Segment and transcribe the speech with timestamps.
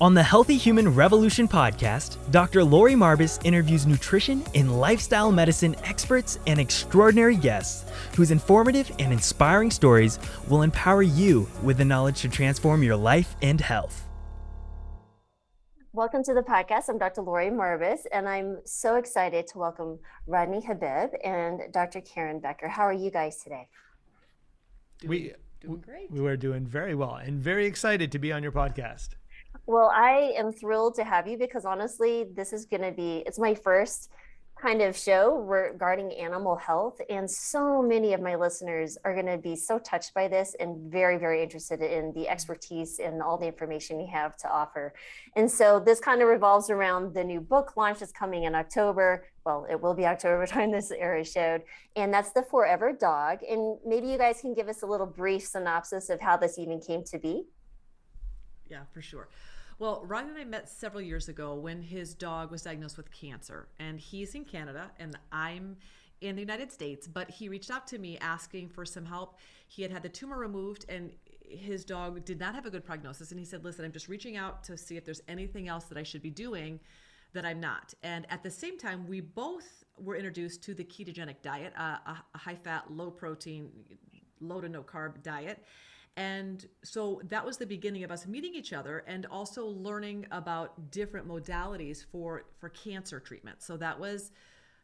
[0.00, 2.62] On the Healthy Human Revolution podcast, Dr.
[2.62, 7.84] Lori Marbas interviews nutrition and lifestyle medicine experts and extraordinary guests
[8.14, 13.34] whose informative and inspiring stories will empower you with the knowledge to transform your life
[13.42, 14.04] and health.
[15.92, 16.88] Welcome to the podcast.
[16.88, 17.22] I'm Dr.
[17.22, 22.02] Lori Marbas, and I'm so excited to welcome Rodney Habib and Dr.
[22.02, 22.68] Karen Becker.
[22.68, 23.66] How are you guys today?
[25.00, 26.08] Doing, we doing great.
[26.12, 29.16] We were doing very well and very excited to be on your podcast.
[29.68, 33.38] Well, I am thrilled to have you because honestly, this is going to be it's
[33.38, 34.08] my first
[34.58, 39.36] kind of show regarding animal health and so many of my listeners are going to
[39.36, 43.46] be so touched by this and very very interested in the expertise and all the
[43.46, 44.94] information you have to offer.
[45.36, 49.26] And so this kind of revolves around the new book launch that's coming in october.
[49.44, 51.62] Well it will be october time this era showed
[51.94, 53.40] and that's the forever dog.
[53.46, 56.80] And maybe you guys can give us a little brief synopsis of how this even
[56.80, 57.44] came to be.
[58.70, 59.28] Yeah for sure
[59.78, 63.68] well, Ryan and I met several years ago when his dog was diagnosed with cancer,
[63.78, 65.76] and he's in Canada, and I'm
[66.20, 67.06] in the United States.
[67.06, 69.38] But he reached out to me asking for some help.
[69.68, 73.30] He had had the tumor removed, and his dog did not have a good prognosis.
[73.30, 75.98] And he said, "Listen, I'm just reaching out to see if there's anything else that
[75.98, 76.80] I should be doing."
[77.32, 77.94] that I'm not.
[78.02, 82.38] And at the same time, we both were introduced to the ketogenic diet, uh, a,
[82.38, 83.70] high fat, low protein,
[84.40, 85.64] low to no carb diet.
[86.18, 90.90] And so that was the beginning of us meeting each other and also learning about
[90.90, 93.62] different modalities for for cancer treatment.
[93.62, 94.32] So that was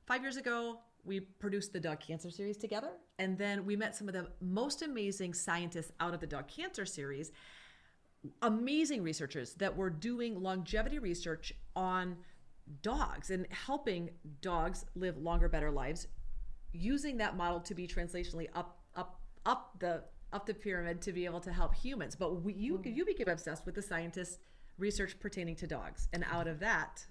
[0.06, 0.78] 5 years ago.
[1.04, 4.82] We produced the dog cancer series together and then we met some of the most
[4.82, 7.32] amazing scientists out of the dog cancer series.
[8.40, 12.16] Amazing researchers that were doing longevity research on
[12.80, 16.06] dogs and helping dogs live longer better lives
[16.72, 21.24] using that model to be translationally up up up the up the pyramid to be
[21.24, 22.16] able to help humans.
[22.16, 22.92] But we, you mm-hmm.
[22.94, 24.38] you became obsessed with the scientists
[24.76, 27.06] research pertaining to dogs, and out of that,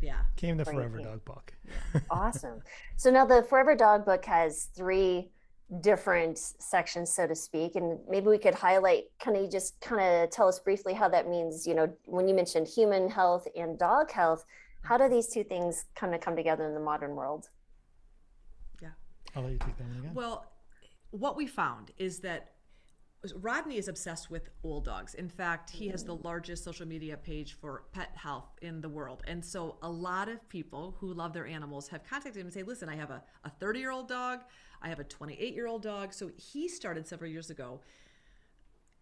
[0.00, 1.52] yeah, came the Forever Dog book.
[1.64, 2.00] Yeah.
[2.10, 2.62] awesome.
[2.96, 5.30] So now the Forever Dog book has three
[5.80, 9.04] different sections, so to speak, and maybe we could highlight.
[9.20, 11.66] Kind of just kind of tell us briefly how that means.
[11.66, 14.44] You know, when you mentioned human health and dog health,
[14.82, 17.50] how do these two things kind of come together in the modern world?
[18.80, 18.88] Yeah,
[19.36, 20.14] I'll let you take that one again.
[20.14, 20.46] Well
[21.14, 22.50] what we found is that
[23.36, 25.14] Rodney is obsessed with old dogs.
[25.14, 29.22] In fact, he has the largest social media page for pet health in the world.
[29.26, 32.64] And so a lot of people who love their animals have contacted him and say,
[32.64, 33.22] listen, I have a
[33.60, 34.40] 30 year old dog,
[34.82, 36.12] I have a 28 year old dog.
[36.12, 37.80] So he started several years ago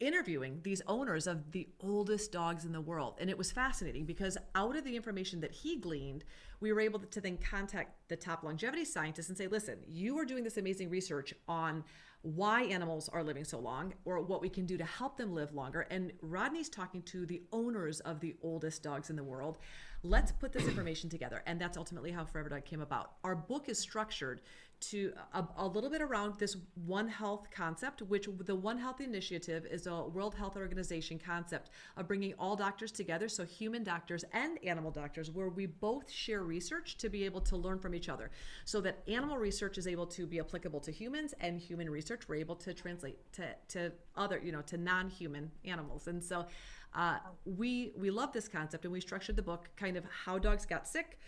[0.03, 3.15] interviewing these owners of the oldest dogs in the world.
[3.21, 6.25] And it was fascinating because out of the information that he gleaned,
[6.61, 10.25] we were able to then contact the top longevity scientists and say, listen, you are
[10.25, 11.85] doing this amazing research on
[12.23, 15.55] why animals are living so long or what we can do to help them live
[15.55, 15.87] longer.
[15.91, 19.59] And Rodney's talking to the owners of the oldest dogs in the world.
[20.05, 21.43] Let's put this information together.
[21.47, 23.13] And that's ultimately how Forever Dog came about.
[23.23, 24.41] Our book is structured
[24.81, 29.65] to a, a, little bit around this One Health concept, which the One Health Initiative
[29.71, 34.59] is a World Health Organization concept of bringing all doctors together, so human doctors and
[34.65, 38.33] animal doctors, where we both share research to be able to learn from each other,
[38.65, 42.35] so that animal research is able to be applicable to humans, and human research we're
[42.35, 46.47] able to translate to, to other, you know, to non-human animals, and so.
[46.95, 50.67] Uh, we we love this concept, and we structured the book kind of how dogs
[50.67, 51.19] got sick,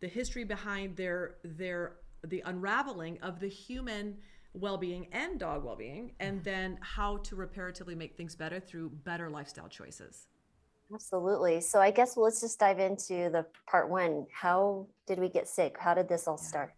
[0.00, 4.16] the history behind their their the unraveling of the human
[4.54, 9.68] well-being and dog well-being and then how to reparatively make things better through better lifestyle
[9.68, 10.28] choices.
[10.92, 11.60] Absolutely.
[11.60, 14.26] So i guess well, let's just dive into the part one.
[14.32, 15.76] How did we get sick?
[15.78, 16.72] How did this all start?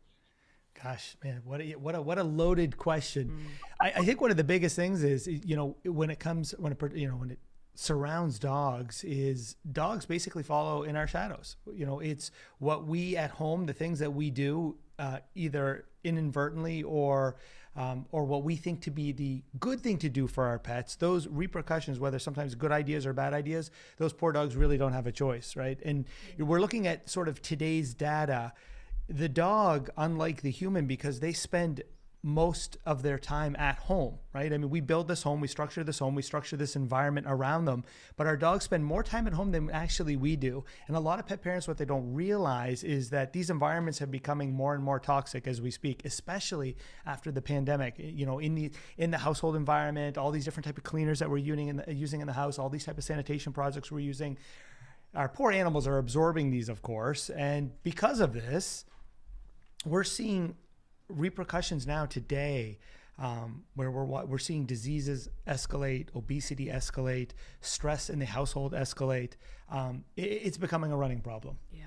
[0.83, 3.29] Gosh, man, what a what a what a loaded question.
[3.29, 3.41] Mm.
[3.81, 6.73] I, I, think one of the biggest things is you know when it comes when
[6.73, 7.39] it you know when it
[7.77, 11.57] surrounds dogs is dogs basically follow in our shadows.
[11.73, 16.83] You know, it's what we at home, the things that we do uh, either inadvertently
[16.83, 17.37] or
[17.77, 20.97] um, or what we think to be the good thing to do for our pets,
[20.97, 25.07] those repercussions, whether sometimes good ideas or bad ideas, those poor dogs really don't have
[25.07, 25.79] a choice, right?
[25.85, 26.07] And
[26.39, 28.55] we're looking at sort of today's data.
[29.09, 31.83] The dog, unlike the human, because they spend
[32.27, 34.53] most of their time at home, right?
[34.53, 37.67] I mean, we build this home, we structure this home, we structure this environment around
[37.67, 37.85] them,
[38.17, 40.65] but our dogs spend more time at home than actually we do.
[40.89, 44.11] And a lot of pet parents, what they don't realize is that these environments have
[44.11, 46.77] becoming more and more toxic as we speak, especially
[47.07, 47.95] after the pandemic.
[47.97, 51.31] You know, in the in the household environment, all these different type of cleaners that
[51.31, 54.01] we're using in the, using in the house, all these type of sanitation projects we're
[54.01, 54.37] using.
[55.15, 58.85] Our poor animals are absorbing these, of course, and because of this,
[59.85, 60.57] we're seeing
[61.09, 62.79] repercussions now today
[63.19, 67.31] um, where we're we're seeing diseases escalate, obesity escalate,
[67.61, 69.33] stress in the household escalate.
[69.71, 71.57] Um, it, it's becoming a running problem.
[71.73, 71.87] Yeah.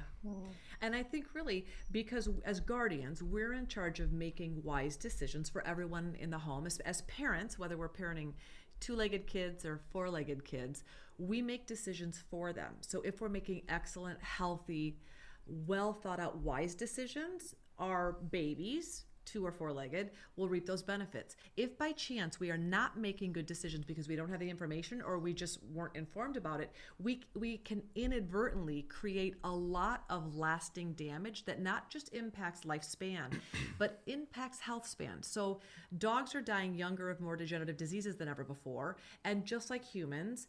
[0.81, 5.65] And I think really because as guardians, we're in charge of making wise decisions for
[5.65, 6.65] everyone in the home.
[6.65, 8.33] As, as parents, whether we're parenting
[8.79, 10.83] two legged kids or four legged kids,
[11.17, 12.75] we make decisions for them.
[12.81, 14.97] So if we're making excellent, healthy,
[15.45, 21.35] well thought out, wise decisions, our babies, two or four legged, will reap those benefits.
[21.57, 25.01] If by chance we are not making good decisions because we don't have the information
[25.01, 30.35] or we just weren't informed about it, we, we can inadvertently create a lot of
[30.35, 33.39] lasting damage that not just impacts lifespan,
[33.77, 35.21] but impacts health span.
[35.21, 35.61] So
[35.97, 38.97] dogs are dying younger of more degenerative diseases than ever before.
[39.23, 40.47] And just like humans,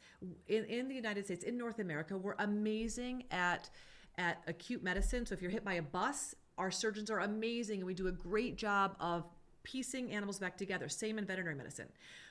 [0.49, 3.71] in, in the United States, in North America, we're amazing at
[4.19, 5.25] at acute medicine.
[5.25, 8.13] So if you're hit by a bus, our surgeons are amazing and we do a
[8.13, 9.25] great job of
[9.63, 10.89] piecing animals back together.
[10.89, 11.89] Same in veterinary medicine.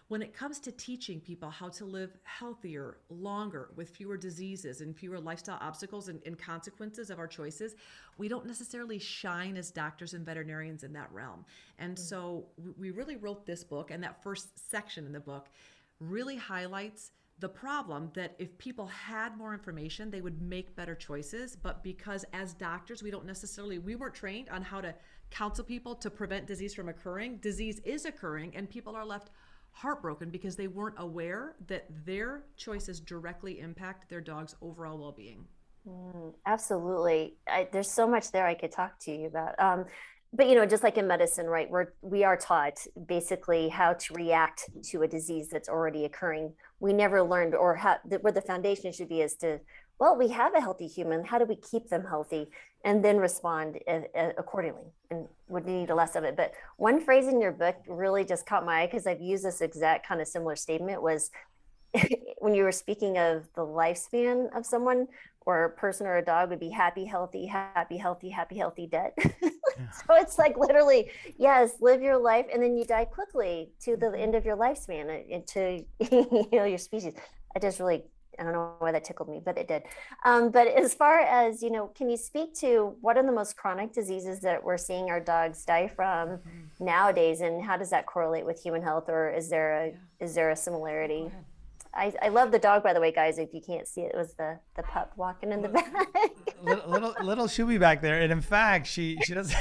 [0.08, 4.98] When it comes to teaching people how to live healthier, longer, with fewer diseases and
[4.98, 7.76] fewer lifestyle obstacles and, and consequences of our choices,
[8.18, 11.46] we don't necessarily shine as doctors and veterinarians in that realm.
[11.78, 12.00] And mm.
[12.00, 12.48] so
[12.80, 15.50] we really wrote this book, and that first section in the book
[16.00, 21.56] really highlights the problem that if people had more information they would make better choices
[21.56, 24.94] but because as doctors we don't necessarily we weren't trained on how to
[25.32, 29.30] counsel people to prevent disease from occurring disease is occurring and people are left
[29.72, 35.46] heartbroken because they weren't aware that their choices directly impact their dog's overall well-being
[35.88, 37.36] Mm, absolutely.
[37.48, 39.60] I, there's so much there I could talk to you about.
[39.60, 39.86] Um,
[40.32, 41.70] but you know, just like in medicine, right?
[41.70, 46.54] We're we are taught basically how to react to a disease that's already occurring.
[46.80, 49.60] We never learned, or how where the foundation should be is to,
[49.98, 51.26] well, we have a healthy human.
[51.26, 52.48] How do we keep them healthy,
[52.86, 54.94] and then respond uh, uh, accordingly?
[55.10, 56.38] And would need less of it.
[56.38, 59.62] But one phrase in your book really just caught my eye because I've used this
[59.62, 61.32] exact kind of similar statement was
[62.38, 65.08] when you were speaking of the lifespan of someone
[65.50, 69.14] or a person or a dog would be happy, healthy, happy, healthy, happy, healthy, dead.
[69.18, 71.10] so it's like literally,
[71.40, 75.06] yes, live your life and then you die quickly to the end of your lifespan
[75.10, 77.16] uh, to you know your species.
[77.56, 78.04] I just really
[78.38, 79.84] I don't know why that tickled me, but it did.
[80.24, 83.58] Um, but as far as you know, can you speak to what are the most
[83.58, 86.86] chronic diseases that we're seeing our dogs die from mm-hmm.
[86.86, 90.26] nowadays, and how does that correlate with human health, or is there a yeah.
[90.26, 91.32] is there a similarity?
[91.94, 93.40] I, I love the dog, by the way, guys.
[93.40, 96.08] If you can't see it, it was the the pup walking in the back.
[96.62, 99.58] little, little little Shuby back there, and in fact, she she doesn't,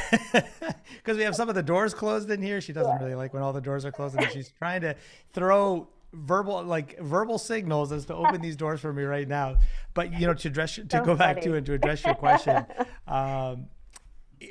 [0.97, 2.61] because we have some of the doors closed in here.
[2.61, 3.03] She doesn't yeah.
[3.03, 4.95] really like when all the doors are closed, and she's trying to
[5.33, 9.57] throw verbal like verbal signals as to open these doors for me right now.
[9.95, 11.35] But you know, to address to so go funny.
[11.35, 12.67] back to and to address your question.
[13.09, 13.69] Um,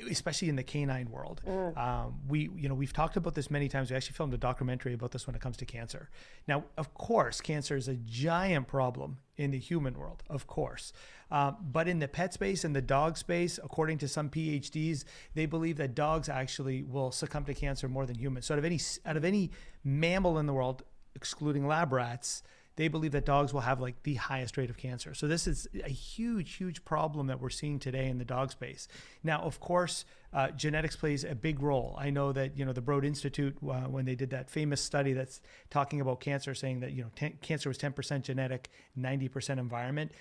[0.10, 1.42] especially in the canine world.
[1.48, 1.78] Mm.
[1.78, 3.90] Um, we, you know, we've talked about this many times.
[3.90, 6.10] We actually filmed a documentary about this when it comes to cancer.
[6.48, 10.94] Now, of course, cancer is a giant problem in the human world, of course.
[11.30, 15.04] Um, but in the pet space and the dog space, according to some PhDs,
[15.36, 18.46] they believe that dogs actually will succumb to cancer more than humans.
[18.46, 19.52] So out of any out of any
[19.84, 20.84] mammal in the world,
[21.16, 22.44] excluding lab rats,
[22.78, 25.14] they believe that dogs will have like the highest rate of cancer.
[25.14, 28.88] So this is a huge, huge problem that we're seeing today in the dog space.
[29.24, 31.96] Now, of course, uh, genetics plays a big role.
[32.00, 35.14] I know that you know the Broad Institute uh, when they did that famous study
[35.14, 35.42] that's
[35.72, 40.12] talking about cancer, saying that you know ten, cancer was 10% genetic, 90% environment.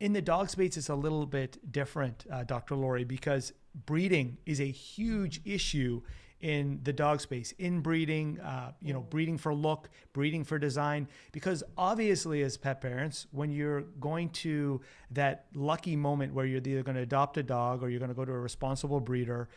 [0.00, 2.76] In the dog space, it's a little bit different, uh, Dr.
[2.76, 3.52] Lori, because
[3.86, 6.02] breeding is a huge issue
[6.40, 11.08] in the dog space, inbreeding, uh, you know, breeding for look, breeding for design.
[11.32, 14.80] Because obviously, as pet parents, when you're going to
[15.12, 18.14] that lucky moment where you're either going to adopt a dog or you're going to
[18.14, 19.48] go to a responsible breeder,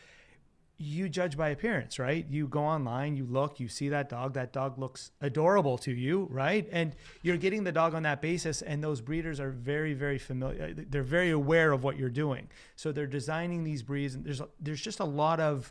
[0.82, 2.24] you judge by appearance, right?
[2.30, 6.26] You go online, you look, you see that dog, that dog looks adorable to you,
[6.30, 6.66] right?
[6.72, 10.72] And you're getting the dog on that basis, and those breeders are very, very familiar.
[10.72, 12.48] They're very aware of what you're doing.
[12.76, 15.70] So they're designing these breeds, and there's there's just a lot of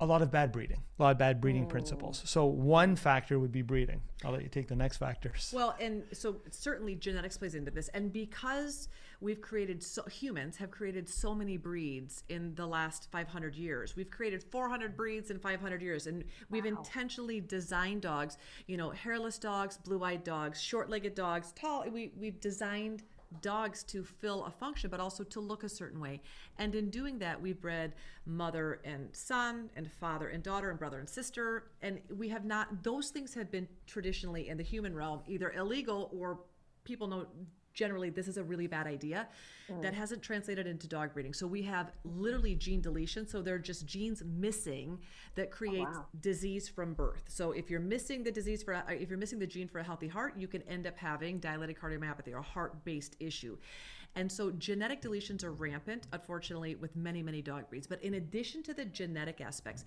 [0.00, 1.68] a lot of bad breeding, a lot of bad breeding oh.
[1.68, 2.22] principles.
[2.24, 4.00] So one factor would be breeding.
[4.24, 5.52] I'll let you take the next factors.
[5.54, 8.88] Well, and so certainly genetics plays into this, and because
[9.20, 13.96] we've created so humans have created so many breeds in the last 500 years.
[13.96, 16.70] We've created 400 breeds in 500 years, and we've wow.
[16.78, 18.38] intentionally designed dogs.
[18.66, 21.84] You know, hairless dogs, blue-eyed dogs, short-legged dogs, tall.
[21.90, 23.02] We we've designed
[23.40, 26.20] dogs to fill a function, but also to look a certain way.
[26.58, 27.94] And in doing that, we've bred
[28.26, 31.70] mother and son, and father and daughter, and brother and sister.
[31.82, 36.10] And we have not, those things have been traditionally in the human realm either illegal
[36.12, 36.40] or
[36.84, 37.26] people know
[37.74, 39.28] generally this is a really bad idea
[39.70, 39.82] Mm.
[39.82, 41.34] that hasn't translated into dog breeding.
[41.34, 43.26] So we have literally gene deletion.
[43.26, 44.98] So they're just genes missing
[45.34, 46.06] that creates wow.
[46.20, 47.24] disease from birth.
[47.28, 50.08] So if you're missing the disease for, if you're missing the gene for a healthy
[50.08, 53.58] heart, you can end up having dilated cardiomyopathy or heart-based issue.
[54.16, 57.86] And so genetic deletions are rampant, unfortunately, with many, many dog breeds.
[57.86, 59.84] But in addition to the genetic aspects,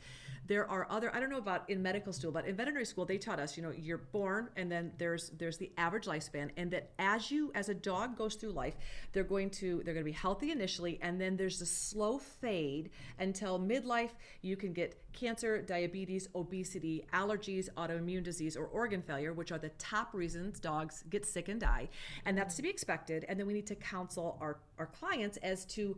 [0.47, 3.17] there are other, I don't know about in medical school, but in veterinary school, they
[3.17, 6.49] taught us, you know, you're born and then there's there's the average lifespan.
[6.55, 8.75] And that as you, as a dog goes through life,
[9.11, 12.91] they're going to, they're going to be healthy initially, and then there's a slow fade
[13.19, 14.11] until midlife,
[14.41, 19.69] you can get cancer, diabetes, obesity, allergies, autoimmune disease, or organ failure, which are the
[19.77, 21.89] top reasons dogs get sick and die.
[22.25, 23.25] And that's to be expected.
[23.27, 25.97] And then we need to counsel our, our clients as to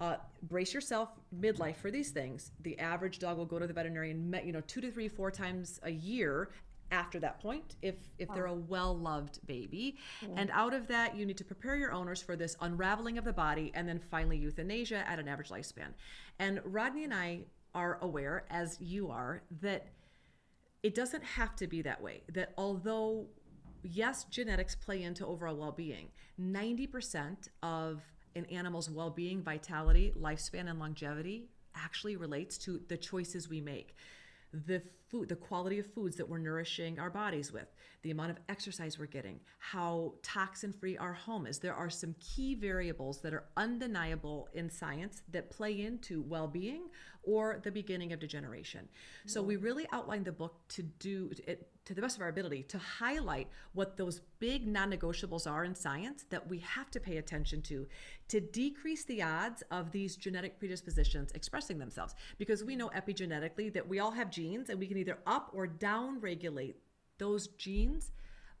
[0.00, 2.52] uh, brace yourself midlife for these things.
[2.62, 5.80] The average dog will go to the veterinarian, you know, two to three, four times
[5.82, 6.50] a year
[6.92, 9.96] after that point if if they're a well-loved baby
[10.36, 13.32] and out of that you need to prepare your owners for this unraveling of the
[13.32, 15.88] body and then finally euthanasia at an average lifespan
[16.38, 17.40] and rodney and i
[17.74, 19.88] are aware as you are that
[20.82, 22.22] it doesn't have to be that way.
[22.32, 23.26] That although
[23.82, 26.08] yes genetics play into overall well-being
[26.40, 28.02] 90% of
[28.34, 33.94] an animal's well-being vitality lifespan and longevity actually relates to the choices we make.
[34.52, 37.68] The food, the quality of foods that we're nourishing our bodies with,
[38.02, 41.58] the amount of exercise we're getting, how toxin free our home is.
[41.58, 46.88] There are some key variables that are undeniable in science that play into well being
[47.22, 48.88] or the beginning of degeneration.
[49.26, 49.62] So we mm.
[49.62, 53.48] really outlined the book to do it to the best of our ability to highlight
[53.72, 57.86] what those big non-negotiables are in science that we have to pay attention to
[58.28, 63.86] to decrease the odds of these genetic predispositions expressing themselves because we know epigenetically that
[63.86, 66.76] we all have genes and we can either up or down regulate
[67.18, 68.12] those genes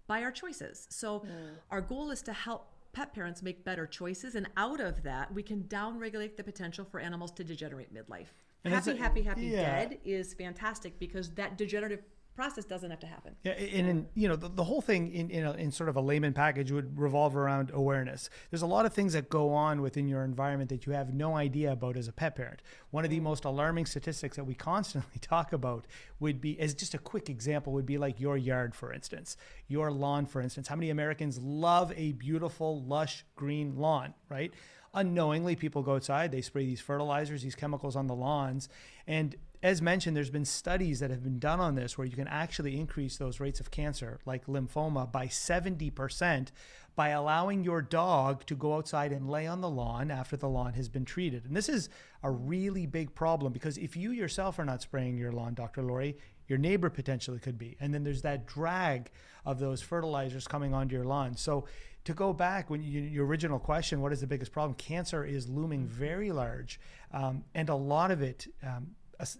[0.06, 0.86] by our choices.
[0.90, 1.28] So mm.
[1.70, 5.42] our goal is to help pet parents make better choices and out of that we
[5.42, 8.26] can down regulate the potential for animals to degenerate midlife.
[8.64, 9.62] And happy, a- happy, happy, yeah.
[9.62, 12.02] dead is fantastic because that degenerative
[12.34, 13.36] process doesn't have to happen.
[13.44, 15.96] Yeah, and in, you know the, the whole thing in in, a, in sort of
[15.96, 18.30] a layman package would revolve around awareness.
[18.50, 21.36] There's a lot of things that go on within your environment that you have no
[21.36, 22.62] idea about as a pet parent.
[22.90, 23.24] One of the mm.
[23.24, 25.86] most alarming statistics that we constantly talk about
[26.20, 29.36] would be, as just a quick example, would be like your yard, for instance,
[29.68, 30.68] your lawn, for instance.
[30.68, 34.52] How many Americans love a beautiful, lush green lawn, right?
[34.94, 38.68] Unknowingly, people go outside, they spray these fertilizers, these chemicals on the lawns,
[39.06, 42.28] and as mentioned, there's been studies that have been done on this where you can
[42.28, 46.48] actually increase those rates of cancer, like lymphoma, by 70%
[46.94, 50.74] by allowing your dog to go outside and lay on the lawn after the lawn
[50.74, 51.44] has been treated.
[51.46, 51.88] And this is
[52.22, 55.82] a really big problem because if you yourself are not spraying your lawn, Dr.
[55.82, 57.76] Lori, your neighbor potentially could be.
[57.80, 59.10] And then there's that drag
[59.46, 61.34] of those fertilizers coming onto your lawn.
[61.36, 61.64] So
[62.04, 64.74] to go back when you, your original question, what is the biggest problem?
[64.74, 66.80] Cancer is looming very large,
[67.12, 68.48] um, and a lot of it.
[68.62, 68.88] Um,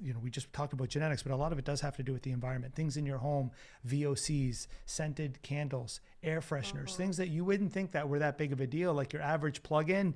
[0.00, 2.02] you know, we just talked about genetics, but a lot of it does have to
[2.02, 2.74] do with the environment.
[2.74, 3.50] Things in your home,
[3.86, 6.96] VOCs, scented candles, air fresheners, mm-hmm.
[6.96, 9.62] things that you wouldn't think that were that big of a deal, like your average
[9.62, 10.14] plug-in.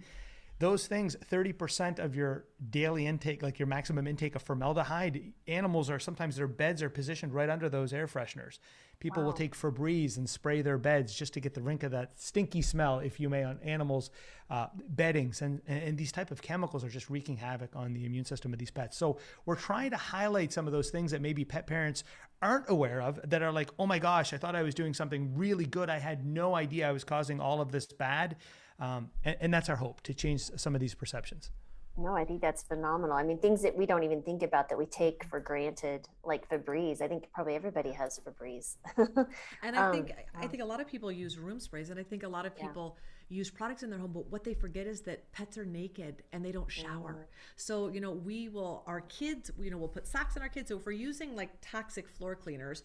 [0.58, 5.98] Those things, 30% of your daily intake, like your maximum intake of formaldehyde, animals are
[5.98, 8.58] sometimes their beds are positioned right under those air fresheners.
[8.98, 12.18] People will take Febreze and spray their beds just to get the rink of that
[12.18, 14.10] stinky smell, if you may, on animals'
[14.48, 15.42] uh, beddings.
[15.42, 18.58] And, and these type of chemicals are just wreaking havoc on the immune system of
[18.58, 18.96] these pets.
[18.96, 22.04] So we're trying to highlight some of those things that maybe pet parents
[22.40, 25.36] aren't aware of that are like, oh my gosh, I thought I was doing something
[25.36, 25.90] really good.
[25.90, 28.36] I had no idea I was causing all of this bad.
[28.78, 31.50] Um, and, and that's our hope to change some of these perceptions.
[31.98, 33.16] No, I think that's phenomenal.
[33.16, 36.46] I mean, things that we don't even think about that we take for granted, like
[36.50, 37.00] Febreze.
[37.00, 38.76] I think probably everybody has Febreze.
[39.62, 42.02] And I Um, think I think a lot of people use room sprays, and I
[42.02, 42.66] think a lot of Yeah.
[42.66, 42.98] people
[43.30, 44.12] use products in their home.
[44.12, 47.28] But what they forget is that pets are naked and they don't shower.
[47.56, 49.50] So you know, we will our kids.
[49.58, 50.68] You know, we'll put socks on our kids.
[50.68, 52.82] So if we're using like toxic floor cleaners,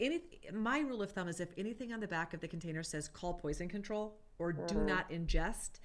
[0.00, 3.06] any my rule of thumb is if anything on the back of the container says
[3.06, 4.86] "call poison control" or "do mm-hmm.
[4.86, 5.80] not ingest."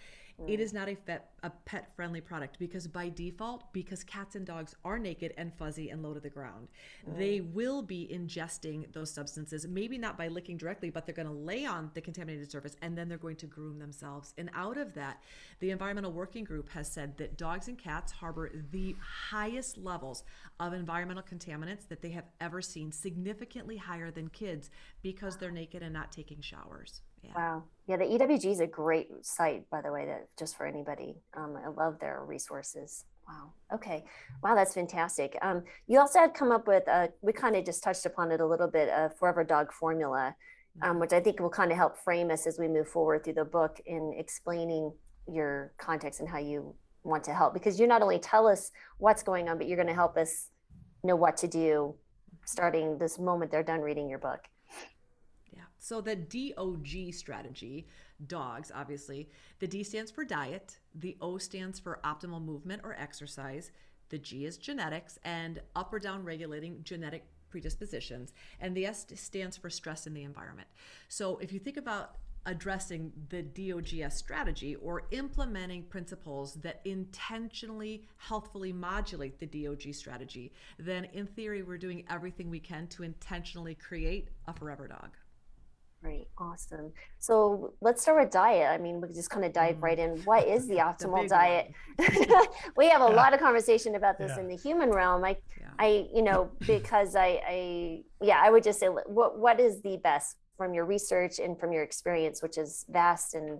[0.47, 0.63] It mm.
[0.63, 4.75] is not a, pet, a pet friendly product because by default, because cats and dogs
[4.83, 6.67] are naked and fuzzy and low to the ground,
[7.07, 7.17] mm.
[7.17, 11.33] they will be ingesting those substances, maybe not by licking directly, but they're going to
[11.33, 14.33] lay on the contaminated surface and then they're going to groom themselves.
[14.37, 15.21] And out of that,
[15.59, 18.95] the Environmental Working Group has said that dogs and cats harbor the
[19.29, 20.23] highest levels
[20.59, 24.69] of environmental contaminants that they have ever seen, significantly higher than kids
[25.03, 27.01] because they're naked and not taking showers.
[27.23, 27.31] Yeah.
[27.35, 27.63] Wow.
[27.87, 31.15] Yeah, the EWG is a great site, by the way, that just for anybody.
[31.35, 33.05] Um, I love their resources.
[33.27, 33.51] Wow.
[33.73, 34.05] Okay.
[34.43, 35.37] Wow, that's fantastic.
[35.41, 38.41] Um, you also had come up with, uh, we kind of just touched upon it
[38.41, 40.35] a little bit, a Forever Dog formula.
[40.81, 43.33] um, which I think will kind of help frame us as we move forward through
[43.33, 44.93] the book in explaining
[45.27, 46.73] your context and how you
[47.03, 47.53] want to help.
[47.53, 50.47] Because you not only tell us what's going on, but you're going to help us
[51.03, 51.95] know what to do
[52.45, 54.45] starting this moment they're done reading your book.
[55.83, 57.87] So the DOG strategy,
[58.27, 63.71] dogs, obviously, the D stands for diet, the O stands for optimal movement or exercise,
[64.09, 69.57] the G is genetics, and up or down regulating genetic predispositions, and the S stands
[69.57, 70.67] for stress in the environment.
[71.09, 78.71] So if you think about addressing the DOGS strategy or implementing principles that intentionally healthfully
[78.71, 84.27] modulate the DOG strategy, then in theory, we're doing everything we can to intentionally create
[84.47, 85.17] a forever dog.
[86.01, 86.91] Great, awesome.
[87.19, 88.67] So let's start with diet.
[88.71, 89.83] I mean, we can just kind of dive mm.
[89.83, 90.17] right in.
[90.23, 91.73] What is the optimal the diet?
[92.75, 93.15] we have a yeah.
[93.15, 94.41] lot of conversation about this yeah.
[94.41, 95.23] in the human realm.
[95.23, 95.67] I, yeah.
[95.77, 99.97] I, you know, because I, I, yeah, I would just say, what, what is the
[99.97, 103.59] best from your research and from your experience, which is vast and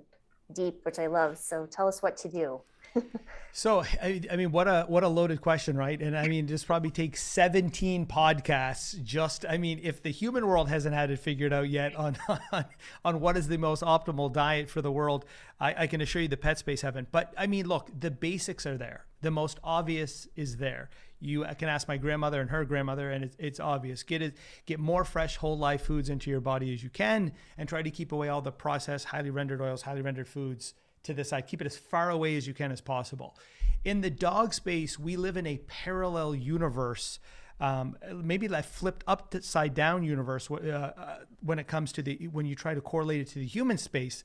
[0.54, 1.38] deep, which I love.
[1.38, 2.62] So tell us what to do
[3.52, 6.00] so I, I, mean what a what a loaded question right?
[6.02, 9.02] And i mean this probably takes 17 podcasts.
[9.04, 12.18] Just i mean if the human world hasn't had it figured out yet on
[12.52, 12.66] on,
[13.06, 15.26] on what is the most optimal diet for the world
[15.60, 17.12] I, I can assure you the pet space haven't.
[17.12, 19.06] But i mean look the basics are there.
[19.22, 20.90] The most obvious is there.
[21.20, 24.04] You can ask my grandmother and her grandmother and it's, it's obvious.
[24.04, 27.70] Get it get more fresh whole life foods into your body as you can and
[27.70, 31.24] try to keep away all the processed highly rendered oils highly rendered foods to the
[31.24, 31.48] side.
[31.48, 33.38] Keep it as far away as you can as possible.
[33.84, 37.20] In the dog space, we live in a parallel universe.
[37.60, 42.48] Um, maybe that flipped upside down universe uh, uh, when it comes to the when
[42.48, 44.24] you try to correlate it to the human space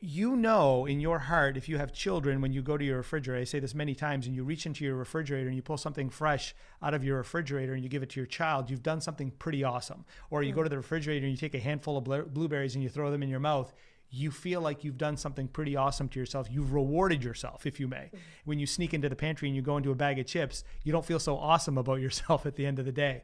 [0.00, 3.40] you know in your heart if you have children when you go to your refrigerator
[3.40, 6.10] i say this many times and you reach into your refrigerator and you pull something
[6.10, 9.30] fresh out of your refrigerator and you give it to your child you've done something
[9.38, 12.04] pretty awesome or you go to the refrigerator and you take a handful of
[12.34, 13.72] blueberries and you throw them in your mouth
[14.12, 16.46] you feel like you've done something pretty awesome to yourself.
[16.50, 17.96] You've rewarded yourself, if you may.
[17.96, 18.18] Mm-hmm.
[18.44, 20.92] When you sneak into the pantry and you go into a bag of chips, you
[20.92, 23.22] don't feel so awesome about yourself at the end of the day.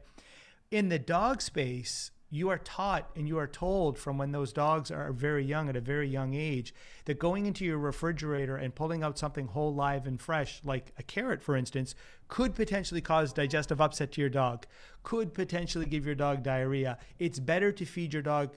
[0.71, 4.91] In the dog space, you are taught and you are told from when those dogs
[4.91, 6.73] are very young at a very young age
[7.05, 11.03] that going into your refrigerator and pulling out something whole live and fresh like a
[11.03, 11.95] carrot for instance
[12.27, 14.67] could potentially cause digestive upset to your dog
[15.01, 18.55] could potentially give your dog diarrhea it's better to feed your dog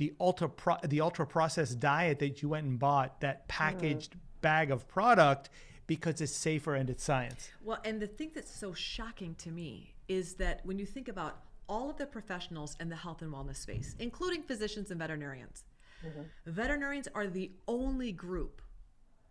[0.00, 4.18] the ultra pro, the ultra processed diet that you went and bought that packaged mm.
[4.40, 5.50] bag of product
[5.86, 7.50] because it's safer and it's science.
[7.62, 11.42] Well, and the thing that's so shocking to me is that when you think about
[11.68, 15.64] all of the professionals in the health and wellness space, including physicians and veterinarians,
[16.02, 16.22] mm-hmm.
[16.46, 18.62] veterinarians are the only group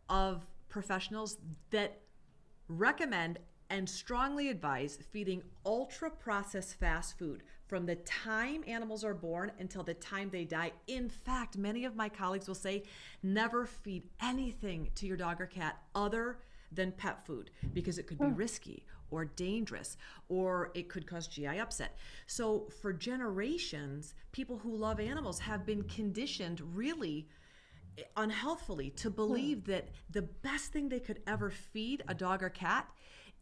[0.08, 1.40] of professionals
[1.72, 2.00] that
[2.68, 3.40] recommend
[3.72, 9.84] and strongly advise feeding ultra processed fast food from the time animals are born until
[9.84, 10.72] the time they die.
[10.88, 12.84] In fact, many of my colleagues will say
[13.22, 16.40] never feed anything to your dog or cat other
[16.72, 18.36] than pet food because it could be hmm.
[18.36, 19.98] risky or dangerous
[20.30, 21.96] or it could cause GI upset.
[22.26, 27.28] So, for generations, people who love animals have been conditioned really
[28.18, 29.72] unhealthfully to believe hmm.
[29.72, 32.90] that the best thing they could ever feed a dog or cat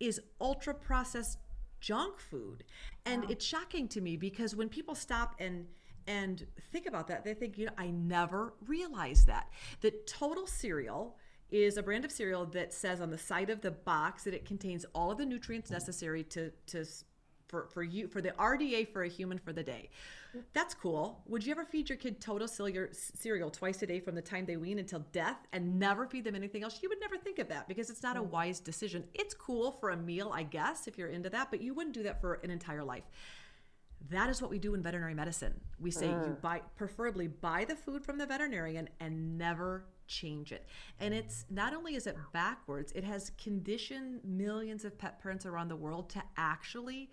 [0.02, 1.40] is ultra processed
[1.80, 2.64] junk food.
[3.06, 3.30] And wow.
[3.32, 5.66] it's shocking to me because when people stop and
[6.10, 9.50] and think about that, they think, you know, I never realized that.
[9.82, 11.18] That total cereal
[11.52, 14.46] is a brand of cereal that says on the side of the box that it
[14.46, 16.86] contains all of the nutrients necessary to to
[17.48, 19.90] for, for you for the RDA for a human for the day.
[20.54, 21.22] That's cool.
[21.28, 24.58] Would you ever feed your kid total cereal twice a day from the time they
[24.58, 26.80] wean until death and never feed them anything else?
[26.82, 28.30] You would never think of that because it's not a mm.
[28.30, 29.06] wise decision.
[29.14, 32.04] It's cool for a meal, I guess, if you're into that, but you wouldn't do
[32.04, 33.04] that for an entire life.
[34.10, 35.60] That is what we do in veterinary medicine.
[35.80, 36.26] We say uh.
[36.26, 40.66] you buy preferably buy the food from the veterinarian and never change it.
[41.00, 45.68] And it's not only is it backwards, it has conditioned millions of pet parents around
[45.68, 47.10] the world to actually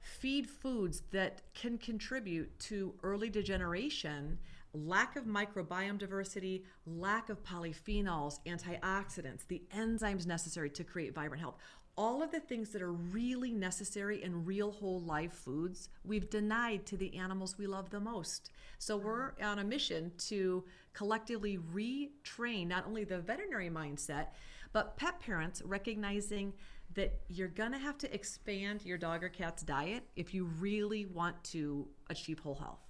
[0.00, 4.38] feed foods that can contribute to early degeneration,
[4.72, 11.56] lack of microbiome diversity, lack of polyphenols, antioxidants, the enzymes necessary to create vibrant health.
[11.96, 16.86] All of the things that are really necessary in real whole life foods, we've denied
[16.86, 18.50] to the animals we love the most.
[18.78, 24.28] So we're on a mission to collectively retrain not only the veterinary mindset,
[24.72, 26.52] but pet parents recognizing
[26.98, 31.06] that you're going to have to expand your dog or cat's diet if you really
[31.06, 32.80] want to achieve whole health.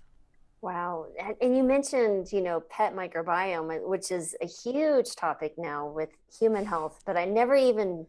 [0.62, 1.08] Wow.
[1.42, 6.08] And you mentioned, you know, pet microbiome, uh, which is a huge topic now with
[6.40, 8.06] human health, but I never even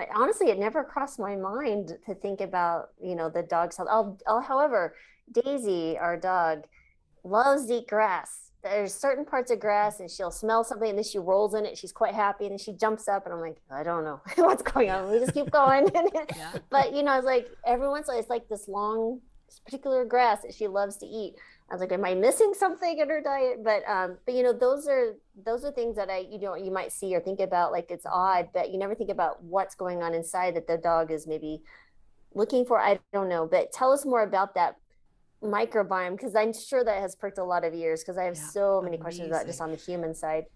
[0.00, 3.88] I, honestly it never crossed my mind to think about, you know, the dog's health.
[3.92, 4.96] I'll, I'll however,
[5.30, 6.64] Daisy, our dog,
[7.22, 8.47] loves to eat grass.
[8.62, 11.78] There's certain parts of grass and she'll smell something and then she rolls in it.
[11.78, 14.62] She's quite happy and then she jumps up and I'm like, I don't know what's
[14.62, 15.10] going on.
[15.10, 15.88] We just keep going.
[16.36, 16.52] yeah.
[16.70, 19.20] But you know, it's like every once in a while, it's like this long
[19.64, 21.34] particular grass that she loves to eat.
[21.70, 23.62] I was like, am I missing something in her diet?
[23.62, 26.70] But um, but you know, those are those are things that I you know you
[26.70, 30.02] might see or think about like it's odd, but you never think about what's going
[30.02, 31.62] on inside that the dog is maybe
[32.34, 32.80] looking for.
[32.80, 33.46] I don't know.
[33.46, 34.76] But tell us more about that
[35.42, 38.48] microbiome because I'm sure that has perked a lot of ears because I have yeah,
[38.48, 39.02] so many amazing.
[39.02, 40.46] questions about just on the human side.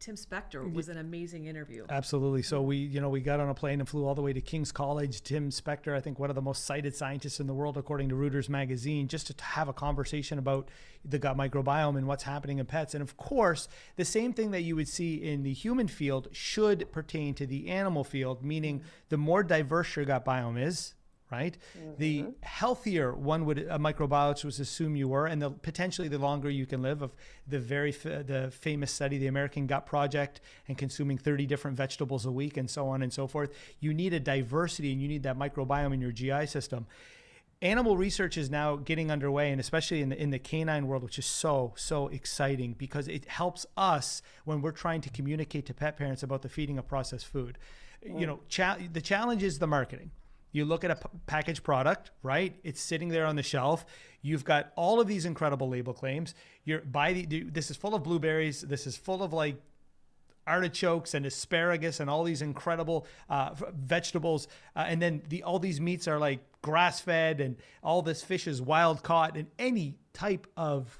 [0.00, 1.84] Tim Spector was an amazing interview.
[1.90, 2.40] Absolutely.
[2.40, 4.40] So we, you know, we got on a plane and flew all the way to
[4.40, 5.22] King's College.
[5.22, 8.14] Tim Spector, I think one of the most cited scientists in the world, according to
[8.14, 10.70] Reuters magazine, just to have a conversation about
[11.04, 12.94] the gut microbiome and what's happening in pets.
[12.94, 16.90] And of course, the same thing that you would see in the human field should
[16.92, 18.88] pertain to the animal field, meaning mm-hmm.
[19.10, 20.94] the more diverse your gut biome is,
[21.30, 21.56] right?
[21.78, 21.90] Mm-hmm.
[21.98, 26.50] The healthier one would a microbiologist would assume you were, and the potentially the longer
[26.50, 27.02] you can live.
[27.02, 27.14] Of
[27.46, 32.32] the very the famous study, the American Gut Project, and consuming 30 different vegetables a
[32.32, 33.50] week, and so on and so forth.
[33.78, 36.86] You need a diversity, and you need that microbiome in your GI system.
[37.62, 41.18] Animal research is now getting underway, and especially in the in the canine world, which
[41.18, 45.96] is so so exciting because it helps us when we're trying to communicate to pet
[45.96, 47.58] parents about the feeding of processed food.
[48.04, 48.18] Mm.
[48.18, 50.10] You know, cha- the challenge is the marketing
[50.52, 52.56] you look at a packaged product, right?
[52.64, 53.84] It's sitting there on the shelf.
[54.22, 56.34] You've got all of these incredible label claims.
[56.64, 58.62] You're by the this is full of blueberries.
[58.62, 59.56] This is full of like
[60.46, 64.48] artichokes and asparagus and all these incredible uh, vegetables.
[64.74, 68.46] Uh, and then the all these meats are like grass fed and all this fish
[68.46, 70.99] is wild caught and any type of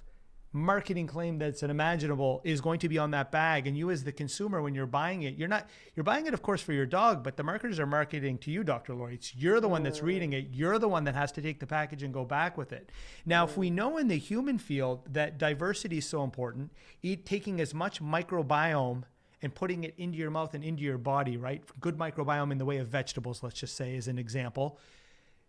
[0.52, 3.66] marketing claim that's unimaginable is going to be on that bag.
[3.66, 6.42] And you as the consumer when you're buying it you're not you're buying it of
[6.42, 9.60] course for your dog but the marketers are marketing to you dr Lori it's you're
[9.60, 10.48] the one that's reading it.
[10.52, 12.90] You're the one that has to take the package and go back with it.
[13.24, 17.60] Now if we know in the human field that diversity is so important eat taking
[17.60, 19.04] as much microbiome
[19.42, 21.62] and putting it into your mouth and into your body right?
[21.78, 24.78] Good microbiome in the way of vegetables let's just say as an example.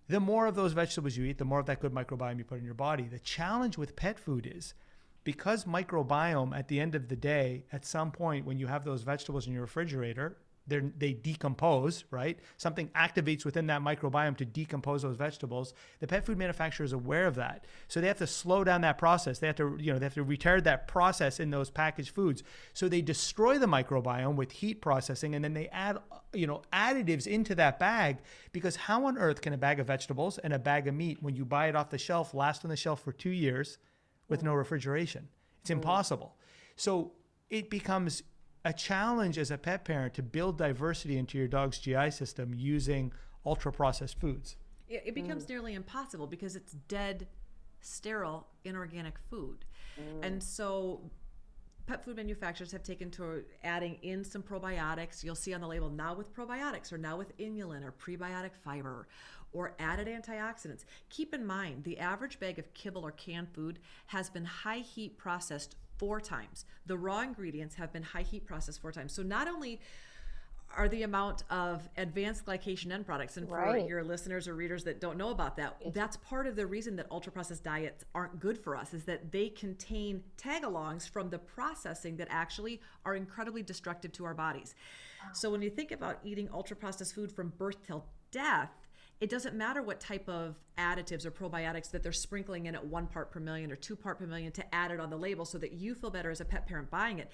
[0.09, 2.59] The more of those vegetables you eat the more of that good microbiome you put
[2.59, 3.05] in your body.
[3.05, 4.75] The challenge with pet food is
[5.23, 9.03] because microbiome at the end of the day at some point when you have those
[9.03, 12.39] vegetables in your refrigerator they decompose right?
[12.57, 15.73] Something activates within that microbiome to decompose those vegetables.
[15.99, 17.65] The pet food manufacturer is aware of that.
[17.87, 19.39] So they have to slow down that process.
[19.39, 22.43] They have to you know they have to retard that process in those packaged foods.
[22.73, 25.97] So they destroy the microbiome with heat processing and then they add
[26.33, 28.19] you know additives into that bag
[28.51, 31.35] because how on earth can a bag of vegetables and a bag of meat when
[31.35, 33.77] you buy it off the shelf last on the shelf for 2 years
[34.31, 35.27] with no refrigeration.
[35.61, 36.35] It's impossible.
[36.75, 37.11] So
[37.51, 38.23] it becomes
[38.65, 43.11] a challenge as a pet parent to build diversity into your dog's GI system using
[43.45, 44.55] ultra processed foods.
[44.87, 45.49] It, it becomes mm.
[45.49, 47.27] nearly impossible because it's dead,
[47.81, 49.65] sterile, inorganic food.
[49.99, 50.25] Mm.
[50.25, 51.01] And so
[51.85, 55.23] pet food manufacturers have taken to adding in some probiotics.
[55.23, 59.07] You'll see on the label now with probiotics or now with inulin or prebiotic fiber
[59.53, 60.85] or added antioxidants.
[61.09, 65.17] Keep in mind, the average bag of kibble or canned food has been high heat
[65.17, 66.65] processed four times.
[66.85, 69.13] The raw ingredients have been high heat processed four times.
[69.13, 69.79] So not only
[70.77, 73.37] are the amount of advanced glycation end products.
[73.37, 73.87] And for right.
[73.87, 77.07] your listeners or readers that don't know about that, that's part of the reason that
[77.11, 82.17] ultra processed diets aren't good for us is that they contain tagalongs from the processing
[82.17, 84.75] that actually are incredibly destructive to our bodies.
[85.33, 88.71] So when you think about eating ultra processed food from birth till death,
[89.21, 93.07] it doesn't matter what type of additives or probiotics that they're sprinkling in at one
[93.07, 95.57] part per million or two part per million to add it on the label so
[95.59, 97.31] that you feel better as a pet parent buying it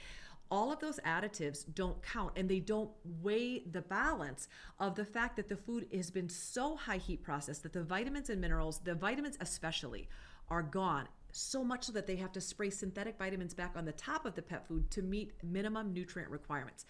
[0.49, 2.89] all of those additives don't count and they don't
[3.21, 4.47] weigh the balance
[4.79, 8.29] of the fact that the food has been so high heat processed that the vitamins
[8.29, 10.07] and minerals, the vitamins especially,
[10.49, 11.07] are gone.
[11.31, 14.35] So much so that they have to spray synthetic vitamins back on the top of
[14.35, 16.85] the pet food to meet minimum nutrient requirements.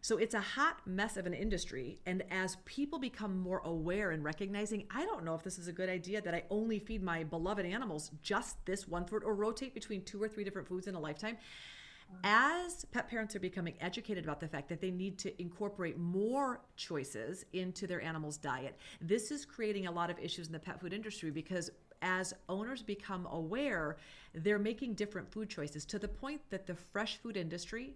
[0.00, 1.98] So it's a hot mess of an industry.
[2.06, 5.72] And as people become more aware and recognizing, I don't know if this is a
[5.72, 9.74] good idea that I only feed my beloved animals just this one food or rotate
[9.74, 11.36] between two or three different foods in a lifetime.
[12.24, 16.62] As pet parents are becoming educated about the fact that they need to incorporate more
[16.76, 20.80] choices into their animal's diet, this is creating a lot of issues in the pet
[20.80, 23.98] food industry because as owners become aware,
[24.32, 27.94] they're making different food choices to the point that the fresh food industry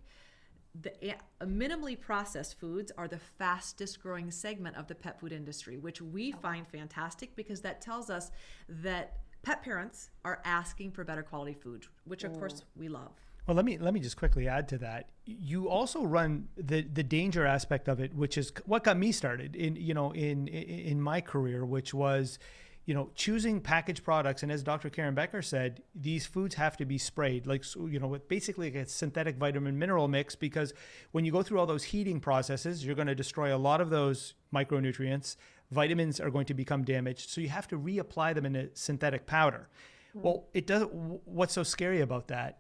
[0.81, 6.01] the minimally processed foods are the fastest growing segment of the pet food industry, which
[6.01, 6.39] we oh.
[6.39, 8.31] find fantastic because that tells us
[8.69, 12.67] that pet parents are asking for better quality food, which of course oh.
[12.77, 13.13] we love.
[13.47, 15.11] Well, let me let me just quickly add to that.
[15.25, 19.57] You also run the the danger aspect of it, which is what got me started
[19.57, 22.39] in you know in in my career, which was
[22.85, 24.91] you know, choosing packaged products, and as Dr.
[24.91, 28.87] Karen Becker said, these foods have to be sprayed, like you know, with basically a
[28.87, 30.75] synthetic vitamin mineral mix, because
[31.13, 33.91] when you go through all those heating processes, you're going to destroy a lot of
[33.91, 35.37] those micronutrients.
[35.71, 39.27] Vitamins are going to become damaged, so you have to reapply them in a synthetic
[39.27, 39.69] powder.
[40.13, 40.23] Hmm.
[40.23, 40.83] Well, it does.
[41.25, 42.59] What's so scary about that?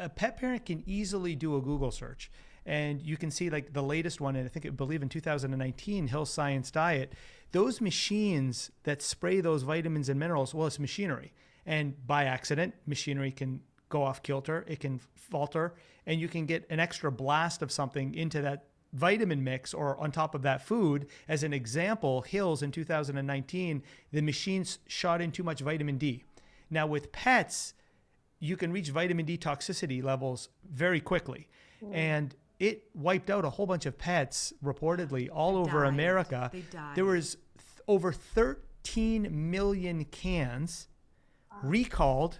[0.00, 2.28] A pet parent can easily do a Google search,
[2.66, 6.08] and you can see like the latest one, and I think I believe in 2019,
[6.08, 7.12] Hill Science Diet.
[7.52, 11.32] Those machines that spray those vitamins and minerals, well, it's machinery,
[11.66, 15.74] and by accident, machinery can go off kilter, it can falter,
[16.06, 20.10] and you can get an extra blast of something into that vitamin mix or on
[20.10, 21.06] top of that food.
[21.28, 26.24] As an example, Hills in 2019, the machines shot in too much vitamin D.
[26.70, 27.74] Now, with pets,
[28.38, 31.48] you can reach vitamin D toxicity levels very quickly.
[31.84, 31.94] Mm.
[31.94, 35.88] And it wiped out a whole bunch of pets reportedly all They over died.
[35.88, 36.50] America.
[36.52, 36.94] They died.
[36.94, 40.86] There was th- over 13 million cans
[41.62, 42.38] recalled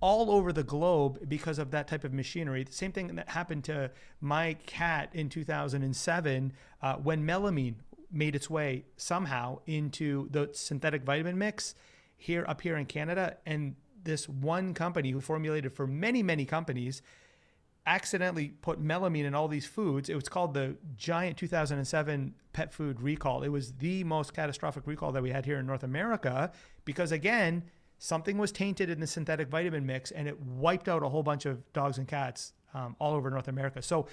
[0.00, 2.64] all over the globe because of that type of machinery.
[2.64, 6.52] The same thing that happened to my cat in 2007
[6.82, 7.74] uh, when melamine
[8.10, 11.74] made its way somehow into the synthetic vitamin mix
[12.16, 13.36] here up here in Canada.
[13.46, 17.02] And this one company who formulated for many, many companies
[17.86, 20.08] accidentally put melamine in all these foods.
[20.08, 23.42] It was called the giant 2007 pet food recall.
[23.42, 26.52] It was the most catastrophic recall that we had here in North America
[26.84, 27.64] because, again,
[27.98, 31.46] something was tainted in the synthetic vitamin mix and it wiped out a whole bunch
[31.46, 33.82] of dogs and cats um, all over North America.
[33.82, 34.06] So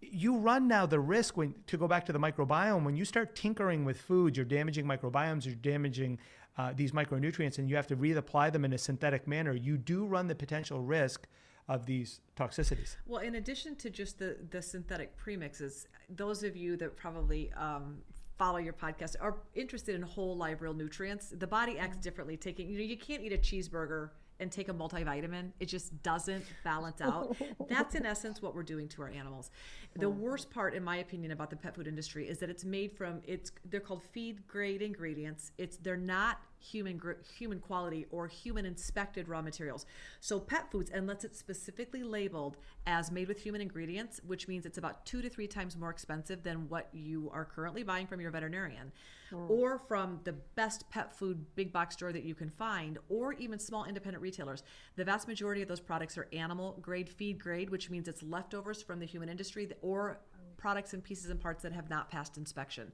[0.00, 3.34] you run now the risk when to go back to the microbiome when you start
[3.34, 6.18] tinkering with foods, you're damaging microbiomes, you're damaging
[6.56, 9.54] uh, these micronutrients, and you have to reapply them in a synthetic manner.
[9.54, 11.26] You do run the potential risk
[11.68, 12.96] of these toxicities.
[13.06, 17.98] Well, in addition to just the the synthetic premixes, those of you that probably um,
[18.38, 21.30] follow your podcast are interested in whole live real nutrients.
[21.30, 22.36] The body acts differently.
[22.36, 25.52] Taking you know you can't eat a cheeseburger and take a multivitamin.
[25.60, 27.36] It just doesn't balance out.
[27.68, 29.50] That's in essence what we're doing to our animals.
[29.96, 32.92] The worst part, in my opinion, about the pet food industry is that it's made
[32.92, 35.52] from it's they're called feed grade ingredients.
[35.56, 37.00] It's they're not human
[37.36, 39.86] human quality or human inspected raw materials.
[40.20, 44.78] So pet foods, unless it's specifically labeled as made with human ingredients, which means it's
[44.78, 48.30] about two to three times more expensive than what you are currently buying from your
[48.30, 48.92] veterinarian,
[49.34, 49.50] Mm.
[49.50, 53.58] or from the best pet food big box store that you can find, or even
[53.58, 54.62] small independent retailers.
[54.96, 58.82] The vast majority of those products are animal grade feed grade, which means it's leftovers
[58.82, 60.20] from the human industry or
[60.56, 62.92] products and pieces and parts that have not passed inspection.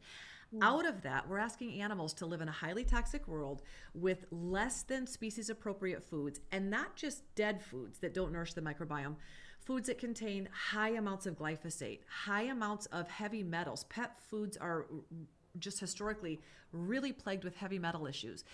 [0.55, 0.59] Mm.
[0.63, 3.63] Out of that, we're asking animals to live in a highly toxic world
[3.95, 8.63] with less than species appropriate foods and not just dead foods that don't nourish the
[8.63, 9.17] microbiome.
[9.61, 13.85] Foods that contain high amounts of glyphosate, high amounts of heavy metals.
[13.85, 14.87] Pet foods are
[15.59, 16.41] just historically
[16.73, 18.45] really plagued with heavy metal issues.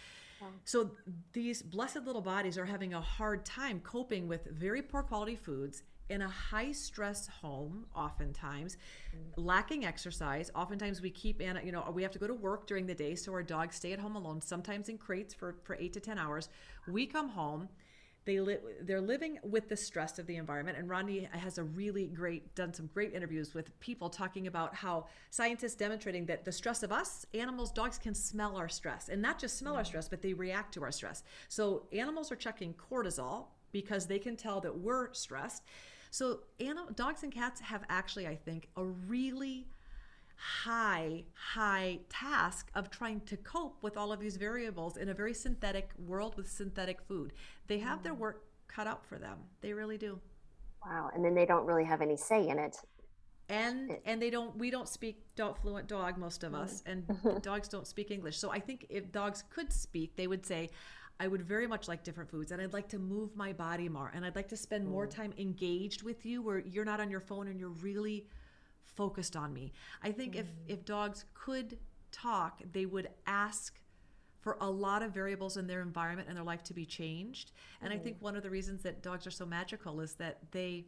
[0.65, 0.91] So
[1.33, 5.83] these blessed little bodies are having a hard time coping with very poor quality foods
[6.09, 8.77] in a high stress home oftentimes
[9.15, 9.33] mm.
[9.37, 10.51] lacking exercise.
[10.55, 13.15] Oftentimes we keep Anna you know we have to go to work during the day
[13.15, 16.19] so our dogs stay at home alone sometimes in crates for for 8 to 10
[16.19, 16.49] hours.
[16.87, 17.69] We come home
[18.27, 22.09] they li- they're living with the stress of the environment and Rodney has a really
[22.09, 26.83] great done some great interviews with people talking about how scientists demonstrating that the stress
[26.83, 29.87] of us animals dogs can smell our stress and not just smell our mm.
[29.87, 31.23] stress but they react to our stress.
[31.49, 35.63] So animals are checking cortisol because they can tell that we're stressed.
[36.11, 39.67] So animal, dogs and cats have actually I think a really
[40.37, 45.35] high high task of trying to cope with all of these variables in a very
[45.35, 47.33] synthetic world with synthetic food.
[47.67, 48.19] They have their mm.
[48.19, 49.39] work cut out for them.
[49.61, 50.19] They really do.
[50.85, 51.11] Wow.
[51.15, 52.77] And then they don't really have any say in it.
[53.49, 57.43] and and they don't we don't speak dog fluent dog most of us and mm.
[57.51, 58.37] dogs don't speak english.
[58.39, 60.69] So i think if dogs could speak they would say
[61.21, 64.11] i would very much like different foods and i'd like to move my body more
[64.15, 65.11] and i'd like to spend more mm.
[65.11, 68.27] time engaged with you where you're not on your phone and you're really
[68.97, 70.55] focused on me i think if mm.
[70.69, 71.79] if dogs could
[72.13, 73.81] talk they would ask
[74.41, 77.93] for a lot of variables in their environment and their life to be changed and
[77.93, 78.23] i think mm.
[78.23, 80.85] one of the reasons that dogs are so magical is that they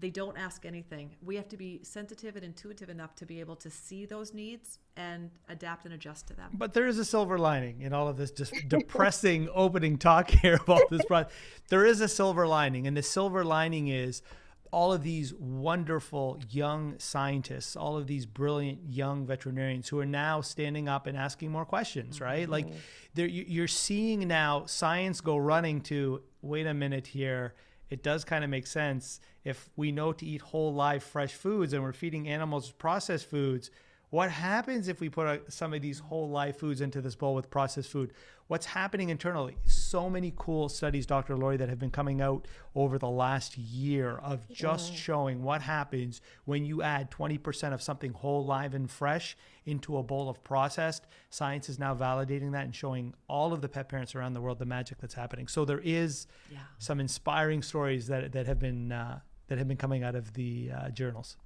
[0.00, 1.14] they don't ask anything.
[1.22, 4.78] We have to be sensitive and intuitive enough to be able to see those needs
[4.96, 6.50] and adapt and adjust to them.
[6.54, 10.58] But there is a silver lining in all of this just depressing opening talk here
[10.62, 11.32] about this project.
[11.68, 14.22] There is a silver lining, and the silver lining is
[14.72, 20.40] all of these wonderful young scientists, all of these brilliant young veterinarians who are now
[20.40, 22.48] standing up and asking more questions, right?
[22.48, 22.76] Like mm-hmm.
[23.14, 27.54] there, you- you're seeing now science go running to wait a minute here.
[27.88, 31.72] It does kind of make sense if we know to eat whole, live, fresh foods
[31.72, 33.70] and we're feeding animals processed foods.
[34.10, 37.36] What happens if we put a, some of these whole live foods into this bowl
[37.36, 38.12] with processed food?
[38.48, 39.56] What's happening internally?
[39.66, 41.36] So many cool studies, Dr.
[41.36, 46.20] Lori, that have been coming out over the last year of just showing what happens
[46.44, 51.06] when you add 20% of something whole, live, and fresh into a bowl of processed.
[51.28, 54.58] Science is now validating that and showing all of the pet parents around the world
[54.58, 55.46] the magic that's happening.
[55.46, 56.58] So there is Yeah.
[56.78, 60.70] some inspiring stories that, that have been uh, that have been coming out of the
[60.72, 61.36] uh, journals.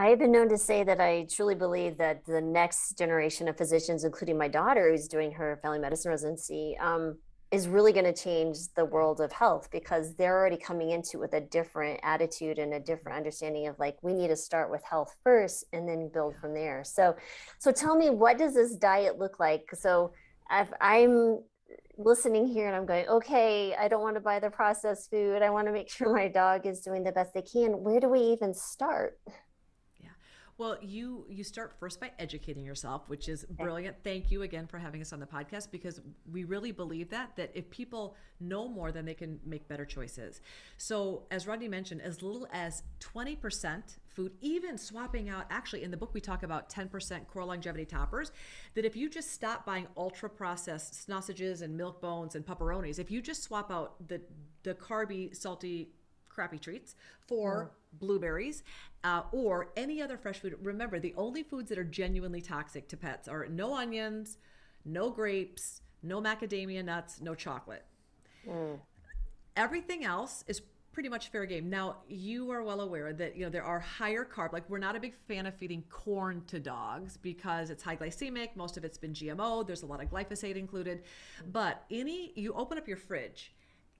[0.00, 3.56] I have been known to say that I truly believe that the next generation of
[3.56, 7.18] physicians, including my daughter who's doing her family medicine residency, um,
[7.50, 11.20] is really going to change the world of health because they're already coming into it
[11.20, 14.84] with a different attitude and a different understanding of like we need to start with
[14.84, 16.84] health first and then build from there.
[16.84, 17.16] So,
[17.58, 19.64] so tell me, what does this diet look like?
[19.74, 20.12] So,
[20.52, 21.40] if I'm
[21.96, 25.42] listening here and I'm going, okay, I don't want to buy the processed food.
[25.42, 27.82] I want to make sure my dog is doing the best they can.
[27.82, 29.18] Where do we even start?
[30.58, 33.96] Well, you you start first by educating yourself, which is brilliant.
[34.02, 36.00] Thank you again for having us on the podcast because
[36.32, 40.40] we really believe that that if people know more, then they can make better choices.
[40.76, 45.96] So, as Rodney mentioned, as little as 20% food, even swapping out actually in the
[45.96, 48.32] book we talk about 10% core longevity toppers,
[48.74, 53.12] that if you just stop buying ultra processed sausages and milk bones and pepperonis, if
[53.12, 54.20] you just swap out the
[54.64, 55.90] the carby, salty
[56.38, 56.94] crappy treats
[57.26, 58.62] for blueberries
[59.02, 60.56] uh, or any other fresh food.
[60.62, 64.38] Remember, the only foods that are genuinely toxic to pets are no onions,
[64.84, 67.84] no grapes, no macadamia nuts, no chocolate.
[69.56, 71.68] Everything else is pretty much fair game.
[71.68, 74.52] Now, you are well aware that you know there are higher carb.
[74.52, 78.54] Like we're not a big fan of feeding corn to dogs because it's high glycemic.
[78.54, 79.66] Most of it's been GMO.
[79.66, 81.02] There's a lot of glyphosate included.
[81.52, 83.54] But any you open up your fridge,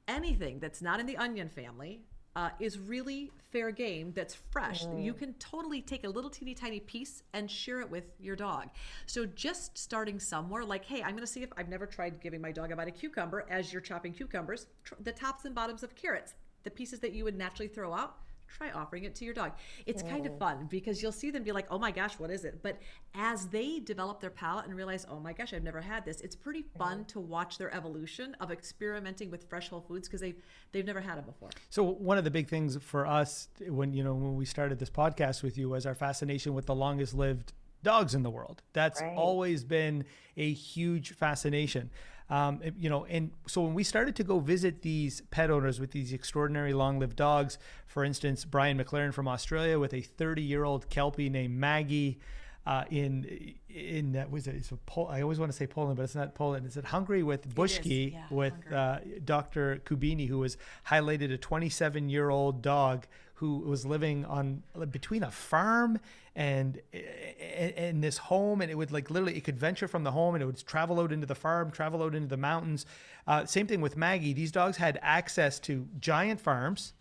[0.07, 2.03] anything that's not in the onion family
[2.38, 4.85] uh, is really fair game that's fresh.
[4.96, 8.68] You can totally take a little teeny tiny piece and share it with your dog.
[9.07, 12.40] So just starting somewhere, like, hey, I'm going to see if I've never tried giving
[12.40, 15.83] my dog a bite of cucumber as you're chopping cucumbers, tr- the tops and bottoms
[15.83, 18.18] of carrots, the pieces that you would naturally throw out.
[18.56, 19.52] Try offering it to your dog.
[19.87, 20.38] It's kind of oh.
[20.38, 22.61] fun because you'll see them be like, oh my gosh, what is it?
[22.62, 22.78] But
[23.14, 26.37] as they develop their palate and realize, oh my gosh, I've never had this, it's
[26.37, 30.40] pretty fun to watch their evolution of experimenting with fresh whole foods because they've,
[30.72, 31.50] they've never had it before.
[31.70, 34.90] So one of the big things for us when you know when we started this
[34.90, 38.62] podcast with you was our fascination with the longest lived dogs in the world.
[38.72, 39.16] That's Right.
[39.16, 40.04] always been
[40.37, 41.90] a huge fascination.
[42.30, 45.80] Um, it- you know, and so when we started to go visit these pet owners
[45.80, 51.30] with these extraordinary long-lived dogs, for instance, Brian McLaren from Australia with a 30-year-old Kelpie
[51.30, 52.18] named Maggie.
[52.66, 54.54] Uh, in in that was it?
[54.54, 56.66] It's a Pol- I always want to say Poland, but it's not Poland.
[56.66, 59.80] It's at Hungary with Bushki yeah, with uh, Dr.
[59.86, 63.06] Kubinyi, who was highlighted a 27 year old dog
[63.38, 66.01] who was living on between a farm
[66.35, 70.35] and in this home, and it would like literally it could venture from the home
[70.35, 72.85] and it would travel out into the farm, travel out into the mountains.
[73.29, 74.33] Uh, same thing with Maggie.
[74.33, 76.94] These dogs had access to giant farms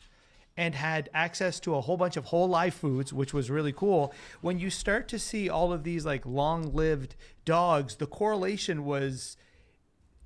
[0.56, 4.14] and had access to a whole bunch of whole live foods, which was really cool.
[4.42, 9.38] When you start to see all of these like long lived dogs, the correlation was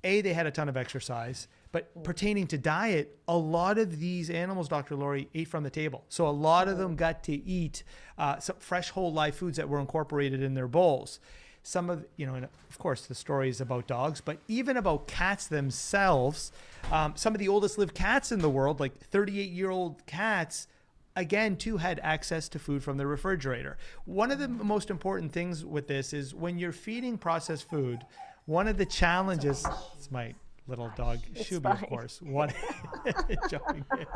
[0.04, 4.30] a they had a ton of exercise but pertaining to diet a lot of these
[4.30, 6.04] animals dr Lori, ate from the table.
[6.08, 7.82] So a lot of them got to eat
[8.18, 11.18] uh, some fresh whole live foods that were incorporated in their bowls.
[11.62, 15.06] Some of you know and of course the story is about dogs but even about
[15.06, 16.52] cats themselves
[16.90, 20.66] um, some of the oldest lived cats in the world like 38 year old cats
[21.14, 23.76] again too had access to food from the refrigerator.
[24.04, 28.04] One of the most important things with this is when you're feeding processed food
[28.46, 29.64] one of the challenges
[29.96, 30.34] it's my
[30.68, 32.52] little dog shuby of course one
[33.50, 34.06] jumping in.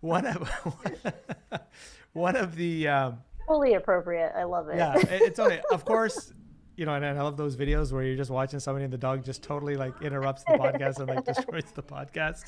[0.00, 0.48] one of
[2.12, 4.32] one of the um, Fully appropriate.
[4.36, 4.76] I love it.
[4.76, 6.32] yeah it- it's only of course
[6.74, 9.22] you know and i love those videos where you're just watching somebody and the dog
[9.22, 12.44] just totally like interrupts the podcast and like destroys the podcast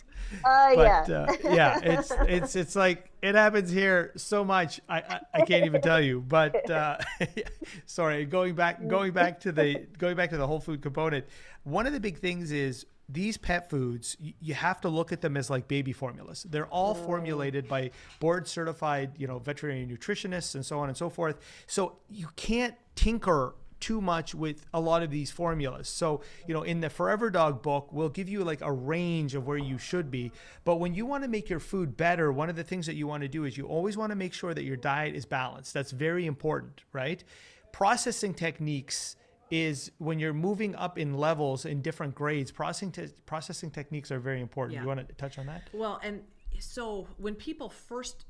[0.47, 1.21] Uh, but yeah.
[1.29, 4.81] uh, yeah, it's it's it's like it happens here so much.
[4.89, 6.21] I I, I can't even tell you.
[6.23, 6.97] But uh,
[7.87, 11.27] sorry, going back going back to the going back to the whole food component.
[11.65, 14.17] One of the big things is these pet foods.
[14.41, 16.47] You have to look at them as like baby formulas.
[16.49, 17.05] They're all mm.
[17.05, 17.91] formulated by
[18.21, 21.37] board certified, you know, veterinary nutritionists and so on and so forth.
[21.67, 25.89] So you can't tinker too much with a lot of these formulas.
[25.89, 29.47] So, you know, in the Forever Dog book, we'll give you like a range of
[29.47, 30.33] where you should be.
[30.65, 33.07] But when you want to make your food better, one of the things that you
[33.07, 35.75] want to do is you always want to make sure that your diet is balanced.
[35.75, 37.23] That's very important, right?
[37.73, 39.17] Processing techniques
[39.55, 44.19] is when you're moving up in levels in different grades, processing te- processing techniques are
[44.19, 44.75] very important.
[44.75, 44.81] Yeah.
[44.83, 45.71] You want to touch on that?
[45.73, 46.23] Well, and
[46.59, 48.25] so when people first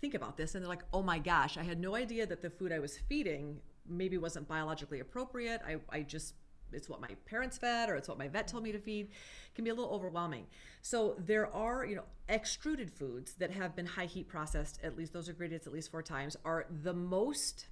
[0.00, 2.50] think about this and they're like, oh my gosh, I had no idea that the
[2.50, 5.60] food I was feeding maybe wasn't biologically appropriate.
[5.64, 6.34] I, I just
[6.72, 9.10] it's what my parents fed or it's what my vet told me to feed
[9.54, 10.44] can be a little overwhelming
[10.82, 15.12] so there are you know extruded foods that have been high heat processed at least
[15.12, 17.68] those are ingredients at least four times are the most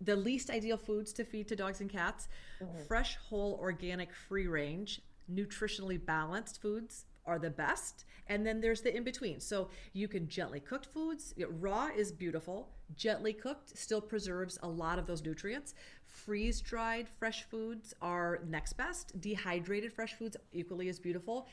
[0.00, 2.28] the least ideal foods to feed to dogs and cats.
[2.62, 2.84] Mm-hmm.
[2.84, 8.04] fresh whole organic free range nutritionally balanced foods are the best.
[8.28, 11.34] And then there's the in between so you can gently cooked foods.
[11.60, 12.68] Raw is beautiful.
[12.96, 15.74] Gently cooked still preserves a lot of those nutrients.
[16.04, 19.20] Freeze dried fresh foods are next best.
[19.20, 21.48] Dehydrated fresh foods equally as beautiful.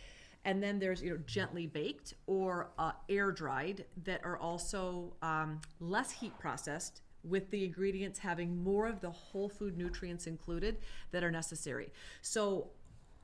[0.46, 5.62] And then there's you know gently baked or uh, air dried that are also um,
[5.80, 10.78] less heat processed with the ingredients having more of the whole food nutrients included
[11.12, 11.90] that are necessary.
[12.22, 12.72] So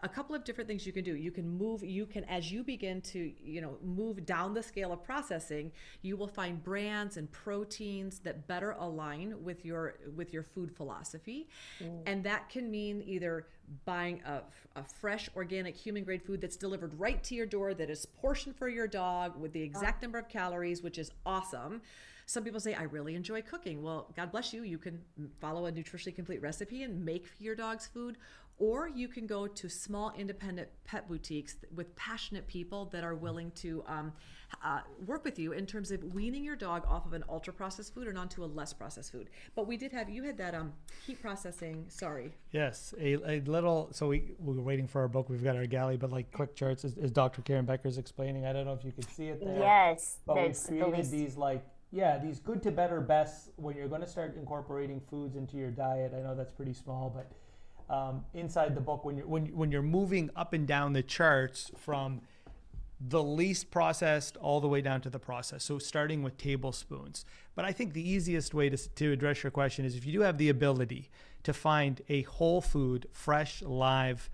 [0.01, 1.15] a couple of different things you can do.
[1.15, 4.93] You can move you can as you begin to you know move down the scale
[4.93, 5.71] of processing
[6.01, 11.49] you will find brands and proteins that better align with your with your food philosophy.
[11.81, 12.01] Mm.
[12.05, 13.47] and that can mean either
[13.85, 14.41] buying a,
[14.75, 18.55] a fresh organic human grade food that's delivered right to your door that is portioned
[18.55, 21.81] for your dog with the exact number of calories which is awesome
[22.29, 23.81] some people say, I really enjoy cooking.
[23.81, 24.61] Well, God bless you.
[24.61, 25.01] You can
[25.41, 28.17] follow a nutritionally complete recipe and make your dog's food,
[28.59, 33.49] or you can go to small independent pet boutiques with passionate people that are willing
[33.55, 34.13] to um,
[34.63, 37.95] uh, work with you in terms of weaning your dog off of an ultra processed
[37.95, 39.31] food and onto a less processed food.
[39.55, 40.73] But we did have you had that um,
[41.07, 41.85] heat processing.
[41.87, 42.35] Sorry.
[42.51, 43.89] Yes, a, a little.
[43.91, 45.29] So we we were waiting for our book.
[45.29, 47.41] We've got our galley, but like quick charts as, as Dr.
[47.41, 48.45] Karen Becker's explaining.
[48.45, 49.57] I don't know if you can see it there.
[49.57, 54.01] Yes, but we created these like yeah these good to better best when you're going
[54.01, 56.13] to start incorporating foods into your diet.
[56.15, 57.31] I know that's pretty small, but
[57.93, 61.71] um, inside the book when you're when, when you're moving up and down the charts
[61.77, 62.21] from
[63.01, 65.63] the least processed all the way down to the process.
[65.63, 67.25] So starting with tablespoons.
[67.55, 70.21] But I think the easiest way to, to address your question is if you do
[70.21, 71.09] have the ability
[71.43, 74.29] to find a whole food, fresh, live,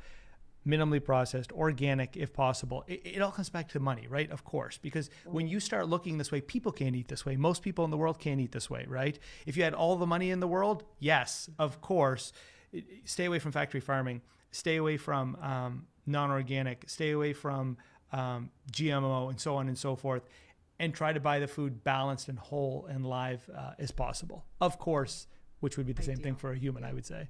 [0.68, 2.84] minimally processed, organic if possible.
[2.88, 4.30] It, it, all comes back to money, right?
[4.32, 7.36] Of course, because when you start looking this way, people can't eat this way.
[7.36, 9.20] Most people in the world can't eat this way, right?
[9.46, 12.34] If you had all the money in the world, yes, of course
[13.04, 17.78] stay away from factory farming, stay away from um, non-organic, stay away from
[18.12, 20.24] um, GMO, and so on and so forth,
[20.80, 24.46] and try to buy the food balanced and whole and live uh, as possible.
[24.62, 25.28] Of course,
[25.60, 26.16] which would be the Ideal.
[26.16, 27.28] same thing for a human, I would say.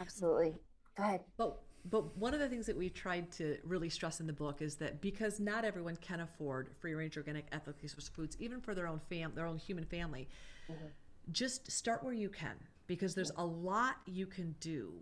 [0.00, 0.54] Absolutely.
[0.96, 1.20] Go ahead.
[1.36, 4.62] But but one of the things that we tried to really stress in the book
[4.62, 8.74] is that because not everyone can afford free range organic ethically sourced foods, even for
[8.74, 10.28] their own fam their own human family,
[10.70, 10.86] mm-hmm.
[11.32, 12.54] just start where you can
[12.86, 14.92] because there's a lot you can do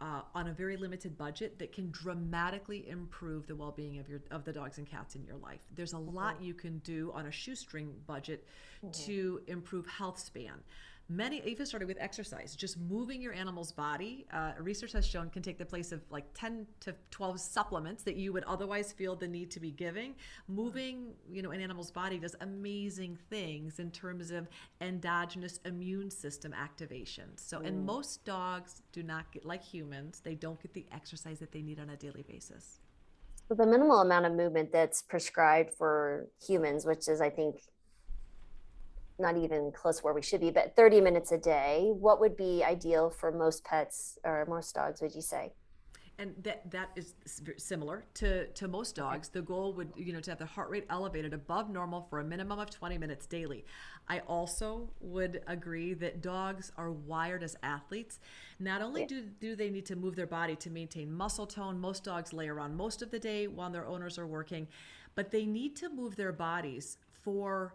[0.00, 4.44] uh, on a very limited budget that can dramatically improve the well-being of your of
[4.44, 5.60] the dogs and cats in your life.
[5.74, 8.46] There's a lot you can do on a shoestring budget
[8.84, 8.90] mm-hmm.
[9.06, 10.60] to improve health span.
[11.08, 14.26] Many even started with exercise, just moving your animal's body.
[14.32, 18.16] Uh, research has shown can take the place of like 10 to 12 supplements that
[18.16, 20.16] you would otherwise feel the need to be giving.
[20.48, 24.48] Moving, you know, an animal's body does amazing things in terms of
[24.80, 27.36] endogenous immune system activation.
[27.36, 27.66] So, mm.
[27.66, 31.62] and most dogs do not get like humans; they don't get the exercise that they
[31.62, 32.80] need on a daily basis.
[33.48, 37.60] So the minimal amount of movement that's prescribed for humans, which is, I think,
[39.18, 42.62] not even close where we should be, but 30 minutes a day, what would be
[42.64, 45.52] ideal for most pets or most dogs, would you say?
[46.18, 47.14] and that that is
[47.58, 49.28] similar to to most dogs.
[49.28, 52.24] The goal would you know to have the heart rate elevated above normal for a
[52.24, 53.64] minimum of 20 minutes daily.
[54.08, 58.18] I also would agree that dogs are wired as athletes.
[58.58, 62.04] Not only do do they need to move their body to maintain muscle tone most
[62.04, 64.68] dogs lay around most of the day while their owners are working
[65.14, 67.74] but they need to move their bodies for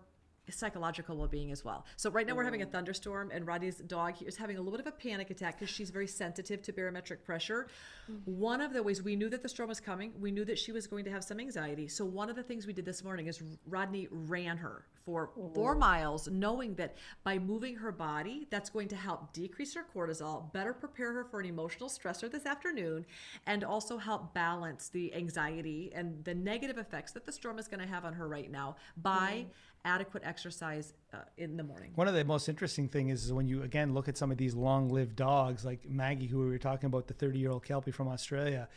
[0.52, 1.86] psychological well-being as well.
[1.96, 2.72] So right now we're having a mm.
[2.72, 5.90] thunderstorm and Rodney's dog is having a little bit of a panic attack because she's
[5.90, 7.68] very sensitive to barometric pressure.
[8.12, 8.40] Mm-hmm.
[8.40, 10.72] One of the ways we knew that the storm was coming, we knew that she
[10.72, 11.88] was going to have some anxiety.
[11.88, 15.32] So one of the things we did this morning is Rodney ran her for.
[15.56, 20.52] 4 miles knowing that by moving her body that's going to help decrease her cortisol,
[20.54, 23.06] better prepare her for an emotional stressor this afternoon
[23.48, 27.80] and also help balance the anxiety and the negative effects that the storm is going
[27.80, 29.50] to have on her right now by mm-hmm
[29.86, 31.92] adequate exercise uh, in the morning.
[31.96, 34.54] One of the most interesting things is when you again look at some of these
[34.54, 38.68] long-lived dogs, like Maggie, who we were talking about, the 30-year-old Kelpie from Australia.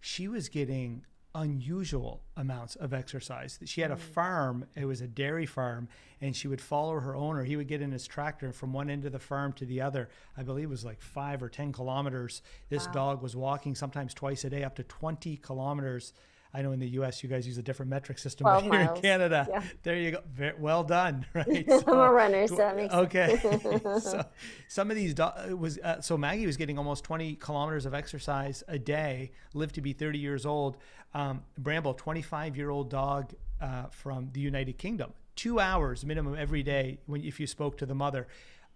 [0.00, 1.04] She was getting
[1.34, 3.58] unusual amounts of exercise.
[3.64, 4.00] She had a mm.
[4.00, 5.88] farm, it was a dairy farm,
[6.20, 7.42] and she would follow her owner.
[7.44, 10.10] He would get in his tractor from one end of the farm to the other.
[10.36, 12.42] I believe it was like five or 10 kilometers.
[12.68, 12.92] This wow.
[12.92, 16.12] dog was walking sometimes twice a day, up to 20 kilometers
[16.54, 17.22] I know in the U.S.
[17.22, 18.96] you guys use a different metric system, but here miles.
[18.98, 19.62] in Canada, Yeah.
[19.82, 20.20] there you go.
[20.34, 21.64] Very, well done, right?
[21.86, 23.38] I'm a runner, so that makes okay.
[24.00, 24.24] so
[24.68, 27.94] some of these do- uh, was uh, so Maggie was getting almost 20 kilometers of
[27.94, 30.76] exercise a day, lived to be 30 years old.
[31.14, 36.62] Um, Bramble, 25 year old dog uh, from the United Kingdom, two hours minimum every
[36.62, 38.26] day when if you spoke to the mother.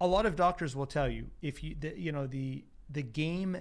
[0.00, 3.56] A lot of doctors will tell you if you the, you know the the game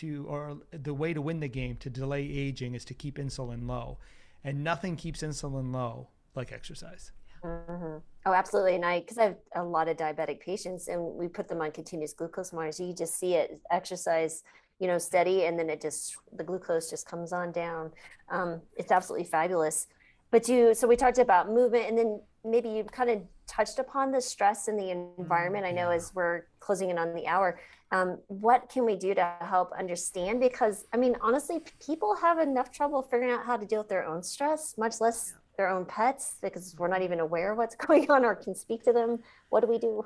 [0.00, 3.66] to or the way to win the game to delay aging is to keep insulin
[3.66, 3.98] low,
[4.44, 7.12] and nothing keeps insulin low like exercise.
[7.44, 8.02] Mhm.
[8.24, 8.74] Oh, absolutely.
[8.74, 11.70] And I, because I have a lot of diabetic patients and we put them on
[11.70, 14.42] continuous glucose monitors, you just see it exercise,
[14.80, 17.92] you know, steady, and then it just, the glucose just comes on down.
[18.28, 19.86] Um, it's absolutely fabulous.
[20.30, 24.10] But you, so we talked about movement and then maybe you kind of touched upon
[24.10, 25.64] the stress in the environment.
[25.64, 27.60] I know as we're closing in on the hour,
[27.92, 30.40] um, what can we do to help understand?
[30.40, 34.04] Because I mean, honestly, people have enough trouble figuring out how to deal with their
[34.04, 38.10] own stress, much less their own pets, because we're not even aware of what's going
[38.10, 39.20] on or can speak to them.
[39.50, 40.04] What do we do?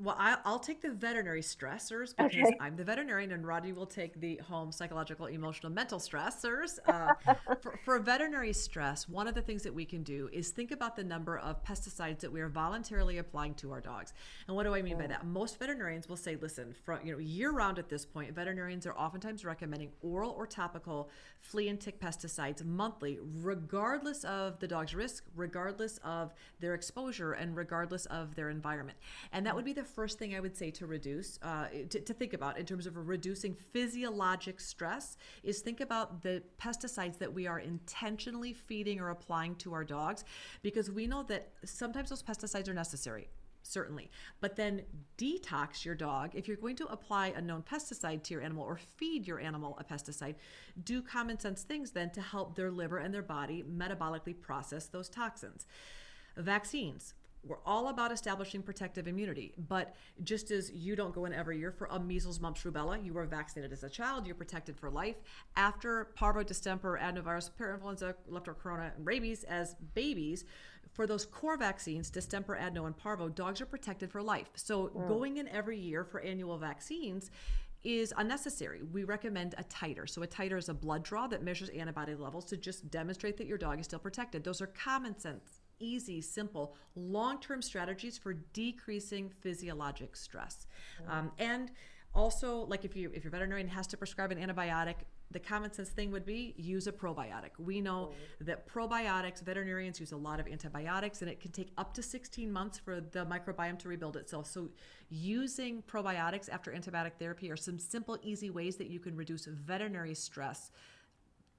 [0.00, 2.56] Well, I, I'll take the veterinary stressors because Okay.
[2.60, 6.78] I'm the veterinarian, and Rodney will take the home psychological, emotional, mental stressors.
[6.86, 7.14] Uh,
[7.60, 10.94] for, for veterinary stress, one of the things that we can do is think about
[10.94, 14.12] the number of pesticides that we are voluntarily applying to our dogs.
[14.46, 15.26] And what do I mean by that?
[15.26, 18.96] Most veterinarians will say, listen, from you know year round at this point, veterinarians are
[18.96, 25.24] oftentimes recommending oral or topical flea and tick pesticides monthly, regardless of the dog's risk,
[25.34, 28.96] regardless of their exposure, and regardless of their environment.
[29.32, 32.14] And that would be the first thing I would say to reduce, uh, to, to
[32.14, 37.46] think about in terms of reducing physiologic stress is think about the pesticides that we
[37.46, 40.24] are intentionally feeding or applying to our dogs
[40.62, 43.28] because we know that sometimes those pesticides are necessary
[43.68, 44.10] certainly.
[44.40, 44.82] But then
[45.18, 46.30] detox your dog.
[46.34, 49.78] If you're going to apply a known pesticide to your animal or feed your animal
[49.78, 50.36] a pesticide,
[50.84, 55.08] do common sense things then to help their liver and their body metabolically process those
[55.08, 55.66] toxins.
[56.36, 57.14] Vaccines.
[57.44, 61.72] We're all about establishing protective immunity, but just as you don't go in every year
[61.72, 65.16] for a measles, mumps, rubella, you were vaccinated as a child, you're protected for life.
[65.56, 70.44] After parvo, distemper, adenovirus, parainfluenza, leptocorona, and rabies as babies,
[70.92, 74.48] for those core vaccines, distemper, adeno, and parvo, dogs are protected for life.
[74.54, 75.06] So mm.
[75.06, 77.30] going in every year for annual vaccines
[77.84, 78.82] is unnecessary.
[78.82, 80.08] We recommend a titer.
[80.08, 83.46] So a titer is a blood draw that measures antibody levels to just demonstrate that
[83.46, 84.42] your dog is still protected.
[84.42, 90.66] Those are common sense, easy, simple, long-term strategies for decreasing physiologic stress.
[91.08, 91.70] Um, and
[92.14, 94.96] also, like if you if your veterinarian has to prescribe an antibiotic,
[95.30, 97.50] the common sense thing would be use a probiotic.
[97.58, 101.92] We know that probiotics, veterinarians use a lot of antibiotics, and it can take up
[101.94, 104.46] to 16 months for the microbiome to rebuild itself.
[104.46, 104.70] So,
[105.10, 110.14] using probiotics after antibiotic therapy are some simple, easy ways that you can reduce veterinary
[110.14, 110.70] stress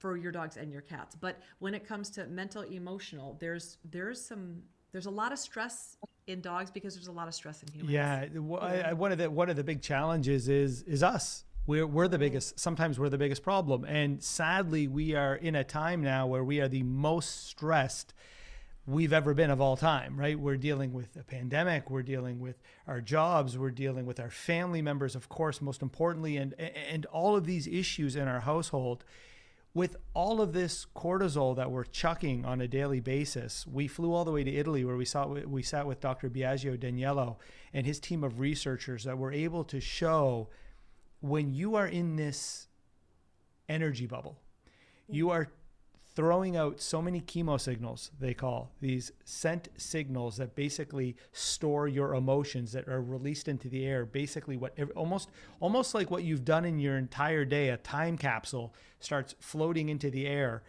[0.00, 1.14] for your dogs and your cats.
[1.14, 5.96] But when it comes to mental, emotional, there's there's some there's a lot of stress
[6.26, 7.92] in dogs because there's a lot of stress in humans.
[7.92, 8.24] Yeah,
[8.60, 11.44] I- I- one of the one of the big challenges is is us.
[11.66, 12.58] We're we're the biggest.
[12.58, 16.60] Sometimes we're the biggest problem, and sadly, we are in a time now where we
[16.60, 18.14] are the most stressed
[18.86, 20.18] we've ever been of all time.
[20.18, 20.40] Right?
[20.40, 21.90] We're dealing with a pandemic.
[21.90, 23.58] We're dealing with our jobs.
[23.58, 27.66] We're dealing with our family members, of course, most importantly, and and all of these
[27.68, 29.04] issues in our household
[29.72, 34.24] with all of this cortisol that we're chucking on a daily basis, we flew all
[34.24, 36.28] the way to Italy where we saw we sat with Dr.
[36.28, 37.36] Biagio D'Aniello
[37.72, 40.48] and his team of researchers that were able to show
[41.20, 42.66] when you are in this
[43.68, 44.38] energy bubble,
[45.08, 45.52] you are
[46.20, 52.14] throwing out so many chemo signals they call these scent signals that basically store your
[52.14, 54.04] emotions that are released into the air.
[54.04, 58.74] Basically what almost almost like what you've done in your entire day a time capsule
[58.98, 60.62] starts floating into the air.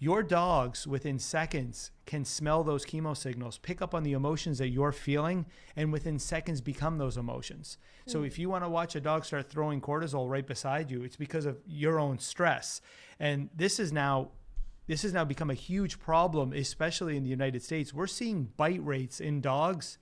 [0.00, 4.70] Your dogs within seconds can smell those chemo signals pick up on the emotions that
[4.70, 7.78] you're feeling and within seconds become those emotions.
[8.06, 8.24] So hmm.
[8.24, 11.46] if you want to watch a dog start throwing cortisol right beside you it's because
[11.46, 12.80] of your own stress.
[13.20, 14.30] And this is now
[14.90, 17.94] this has now become a huge problem, especially in the United States.
[17.94, 19.98] We're seeing bite rates in dogs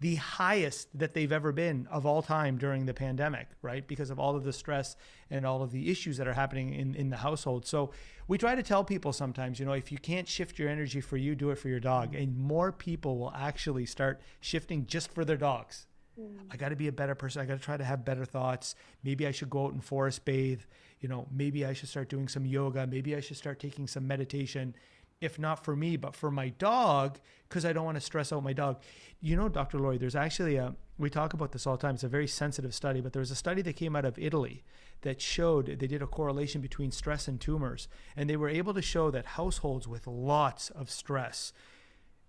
[0.00, 3.88] the highest that they've ever been of all time during the pandemic, right?
[3.88, 4.96] Because of all of the stress
[5.30, 7.64] and all of the issues that are happening in, in the household.
[7.64, 7.92] So
[8.28, 11.16] we try to tell people sometimes, you know, if you can't shift your energy for
[11.16, 12.14] you, do it for your dog.
[12.14, 15.86] And more people will actually start shifting just for their dogs.
[16.20, 16.40] Mm.
[16.50, 17.40] I got to be a better person.
[17.40, 18.74] I got to try to have better thoughts.
[19.02, 20.60] Maybe I should go out and forest bathe.
[21.00, 22.86] You know, maybe I should start doing some yoga.
[22.86, 24.74] Maybe I should start taking some meditation.
[25.20, 27.18] if not for me, but for my dog,
[27.48, 28.80] because I don't want to stress out my dog.
[29.20, 29.78] You know, Dr.
[29.78, 31.94] Lori, there's actually a, we talk about this all the time.
[31.96, 34.62] It's a very sensitive study, but there was a study that came out of Italy
[35.02, 37.88] that showed they did a correlation between stress and tumors.
[38.16, 41.52] And they were able to show that households with lots of stress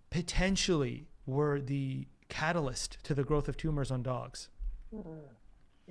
[0.09, 4.49] potentially were the catalyst to the growth of tumors on dogs.
[4.95, 5.03] Mm.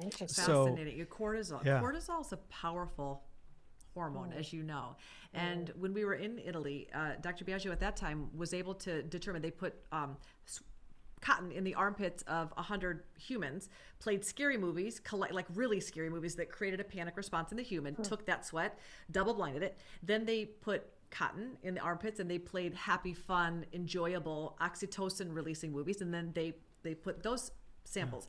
[0.02, 0.44] Interesting.
[0.44, 0.96] So- Fascinating.
[0.96, 1.64] Your cortisol.
[1.64, 1.80] Yeah.
[1.80, 3.22] Cortisol is a powerful
[3.94, 4.96] hormone, as you know.
[5.34, 7.44] And when we were in Italy, uh, Dr.
[7.44, 10.16] Biagio at that time was able to determine they put um,
[11.20, 13.68] cotton in the armpits of 100 humans,
[13.98, 17.62] played scary movies, collect, like really scary movies that created a panic response in the
[17.62, 18.78] human, took that sweat,
[19.10, 19.76] double blinded it.
[20.02, 25.72] Then they put cotton in the armpits and they played happy, fun, enjoyable, oxytocin releasing
[25.72, 26.00] movies.
[26.02, 27.50] And then they, they put those
[27.88, 28.28] samples.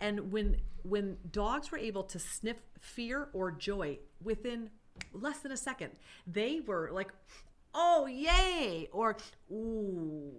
[0.00, 4.70] And when when dogs were able to sniff fear or joy within
[5.12, 5.92] less than a second,
[6.26, 7.12] they were like,
[7.74, 9.16] "Oh, yay!" or
[9.52, 10.32] "Ooh."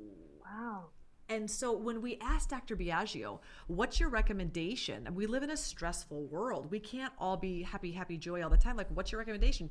[0.44, 0.88] Wow.
[1.30, 2.76] And so when we asked Dr.
[2.76, 5.08] Biagio, what's your recommendation?
[5.08, 6.70] And we live in a stressful world.
[6.70, 8.76] We can't all be happy, happy, joy all the time.
[8.76, 9.70] Like, what's your recommendation?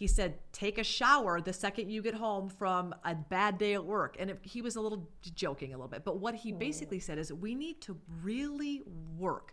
[0.00, 3.84] He said, take a shower the second you get home from a bad day at
[3.84, 4.16] work.
[4.18, 6.06] And it, he was a little joking a little bit.
[6.06, 7.00] But what he basically oh.
[7.00, 8.80] said is we need to really
[9.18, 9.52] work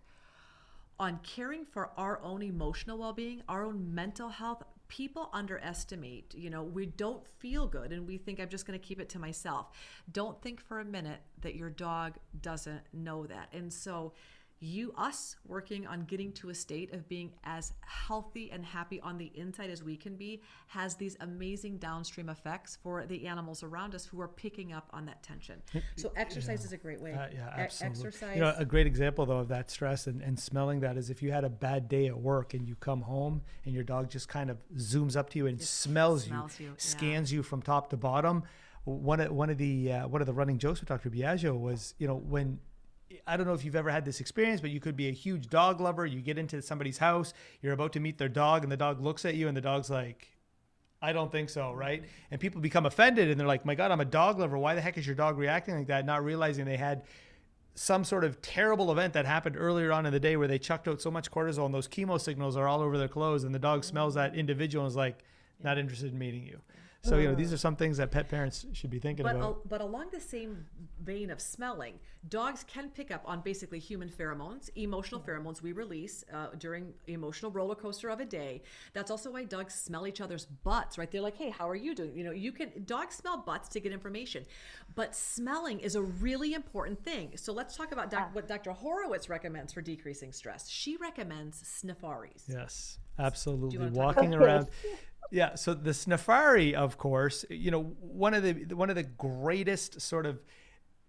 [1.02, 4.64] on caring for our own emotional well-being, our own mental health.
[4.88, 8.86] People underestimate, you know, we don't feel good and we think I'm just going to
[8.88, 9.72] keep it to myself.
[10.14, 13.50] Don't think for a minute that your dog doesn't know that.
[13.52, 14.14] And so
[14.60, 19.18] you us working on getting to a state of being as healthy and happy on
[19.18, 23.94] the inside as we can be has these amazing downstream effects for the animals around
[23.94, 25.62] us who are picking up on that tension.
[25.96, 27.14] So exercise is a great way.
[27.14, 28.08] Uh, yeah, E- absolutely.
[28.08, 28.36] Exercise.
[28.36, 31.22] You know, a great example though of that stress and, and smelling that is if
[31.22, 34.28] you had a bad day at work and you come home and your dog just
[34.28, 36.78] kind of zooms up to you and smells, smells you, you, yeah.
[36.78, 38.44] scans you from top to bottom.
[38.86, 41.10] One of one of the uh, one of the running jokes with Dr.
[41.10, 42.60] Biagio was, you know, when
[43.26, 45.50] I don't know if you've ever had this experience, but you could be a huge
[45.50, 46.06] dog lover.
[46.06, 49.26] You get into somebody's house, you're about to meet their dog, and the dog looks
[49.26, 50.38] at you, and the dog's like,
[51.02, 52.04] I don't think so, right?
[52.32, 54.58] And people become offended and they're like, my God, I'm a dog lover.
[54.58, 56.06] Why the heck is your dog reacting like that?
[56.06, 57.04] Not realizing they had
[57.76, 60.88] some sort of terrible event that happened earlier on in the day where they chucked
[60.88, 63.60] out so much cortisol and those chemo signals are all over their clothes and the
[63.60, 65.20] dog smells that individual and is like,
[65.64, 66.60] not interested in meeting you.
[67.08, 69.44] So, you know, these are some things that pet parents should be thinking But, about.
[69.44, 70.66] al- but along the same
[71.04, 76.26] vein of smelling, dogs can pick up on basically human pheromones, emotional pheromones we release
[76.34, 78.62] uh, during emotional roller coaster of a day.
[78.94, 81.10] That's also why dogs smell each other's butts, right?
[81.10, 83.80] They're like, "Hey, how are you doing?" You know, you can dogs smell butts to
[83.80, 84.46] get information,
[84.96, 87.32] but smelling is a really important thing.
[87.36, 88.72] So let's talk about doc, what Dr.
[88.72, 90.68] Horowitz recommends for decreasing stress.
[90.70, 92.44] She recommends sniffaris.
[92.48, 93.90] Yes, absolutely.
[93.90, 94.68] Walking around.
[95.32, 95.56] Yeah.
[95.56, 100.26] So the Sniffari, of course, you know, one of the one of the greatest sort
[100.26, 100.40] of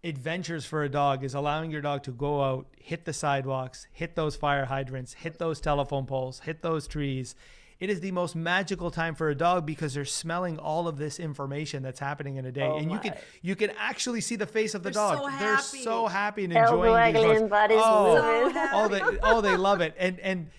[0.04, 4.14] adventures for a dog is allowing your dog to go out, hit the sidewalks, hit
[4.14, 7.34] those fire hydrants, hit those telephone poles, hit those trees.
[7.80, 11.20] It is the most magical time for a dog because they're smelling all of this
[11.20, 14.46] information that's happening in a day, Oh and you can you can actually see the
[14.46, 15.18] face of the They're dog.
[15.30, 18.62] so they're so happy and Tail enjoying these waggling, Oh, moving.
[18.72, 20.50] oh, they oh they love it and and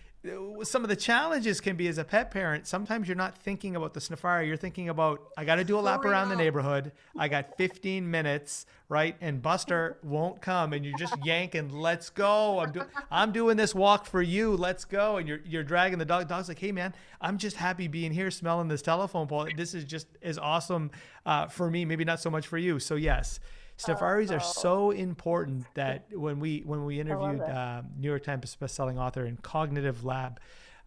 [0.63, 3.93] some of the challenges can be as a pet parent sometimes you're not thinking about
[3.93, 6.91] the sniffari you're thinking about i got to do a lap Hurry around the neighborhood.
[7.17, 12.59] I got 15 minutes right and buster won't come and you're just yanking let's go.
[12.59, 14.55] I'm doing i'm doing this walk for you.
[14.55, 15.17] Let's go.
[15.17, 18.32] And you're you're dragging the dog dog's like hey man i'm just happy being here
[18.32, 19.47] smelling this telephone pole.
[19.55, 20.91] This is just as awesome
[21.26, 22.80] uh, for me maybe not so much for you.
[22.80, 23.39] So yes
[23.80, 28.97] Sniffaris are so important that when we when we interviewed uh, New York Times bestselling
[28.97, 30.39] author and cognitive lab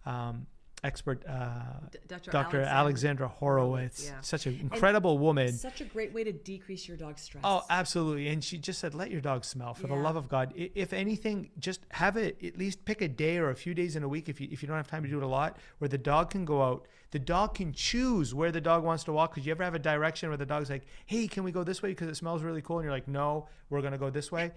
[0.04, 0.46] um,
[0.84, 1.60] expert uh,
[2.08, 2.30] Dr.
[2.30, 2.60] Dr.
[2.60, 4.20] Alexander Alexandra Horowitz, yeah.
[4.20, 5.52] such an incredible woman.
[5.52, 7.42] Such a great way to decrease your dog's stress.
[7.44, 8.28] Oh, absolutely.
[8.28, 10.52] And she just said, let your dog smell for the love of God.
[10.56, 14.02] If anything, just have it, at least pick a day or a few days in
[14.02, 15.88] a week if you, if you don't have time to do it a lot, where
[15.88, 16.86] the dog can go out.
[17.12, 19.32] The dog can choose where the dog wants to walk.
[19.34, 21.82] Because you ever have a direction where the dog's like, hey, can we go this
[21.82, 22.78] way because it smells really cool?
[22.78, 24.52] And you're like, no, we're going to go this way.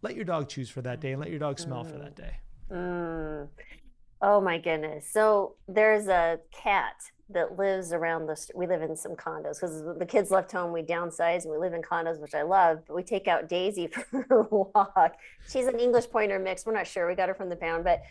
[0.00, 2.36] Let your dog choose for that day and let your dog smell for that day.
[2.70, 3.48] Mm.
[4.22, 5.10] Oh my goodness.
[5.10, 6.94] So there's a cat
[7.30, 10.72] that lives around the, st- we live in some condos because the kids left home,
[10.72, 13.86] we downsized and we live in condos, which I love, but we take out Daisy
[14.10, 15.16] for a walk.
[15.50, 16.64] She's an English pointer mix.
[16.64, 17.08] We're not sure.
[17.08, 18.02] We got her from the pound, but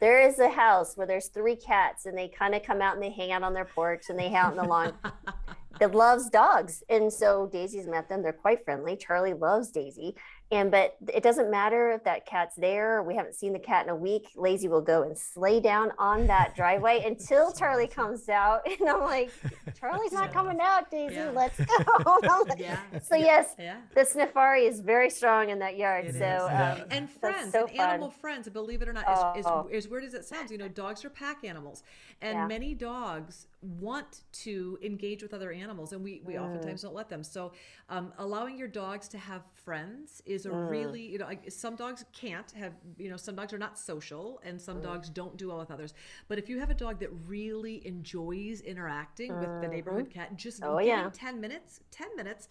[0.00, 3.02] there is a house where there's three cats and they kind of come out and
[3.02, 4.94] they hang out on their porch and they hang out in the lawn.
[5.80, 6.82] that loves dogs.
[6.88, 8.22] And so Daisy's met them.
[8.22, 8.96] They're quite friendly.
[8.96, 10.14] Charlie loves Daisy.
[10.52, 13.02] And but it doesn't matter if that cat's there.
[13.04, 14.30] We haven't seen the cat in a week.
[14.34, 18.62] Lazy will go and lay down on that driveway until Charlie comes out.
[18.80, 19.30] And I'm like,
[19.78, 21.14] Charlie's not coming out, Daisy.
[21.16, 21.30] Yeah.
[21.30, 22.46] Let's go.
[22.58, 22.78] Yeah.
[23.02, 23.76] So yes, Yeah.
[23.94, 26.06] the Sniffari is very strong in that yard.
[26.06, 29.68] It so um, and friends so and animal friends believe it or not as, Oh.
[29.72, 31.82] as, as weird as it sounds you know dogs are pack animals
[32.20, 32.46] and Yeah.
[32.46, 36.44] many dogs want to engage with other animals and we, we Mm.
[36.44, 37.52] oftentimes don't let them so
[37.90, 40.68] um, allowing your dogs to have friends is a Mm.
[40.68, 44.40] really you know like, some dogs can't have you know some dogs are not social
[44.44, 44.62] and Mm.
[44.62, 45.92] some dogs don't do well with others
[46.28, 50.62] but if you have a dog that really enjoys interacting with the neighborhood cat just
[50.62, 51.10] Oh, yeah.
[51.12, 52.48] 10 minutes 10 minutes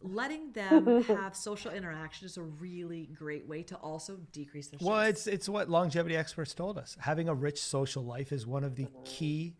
[0.00, 4.88] letting them have social interaction is a really great way to also decrease their stress.
[4.88, 6.96] Well, it's it's what longevity experts told us.
[7.00, 9.54] Having a rich social life is one of the key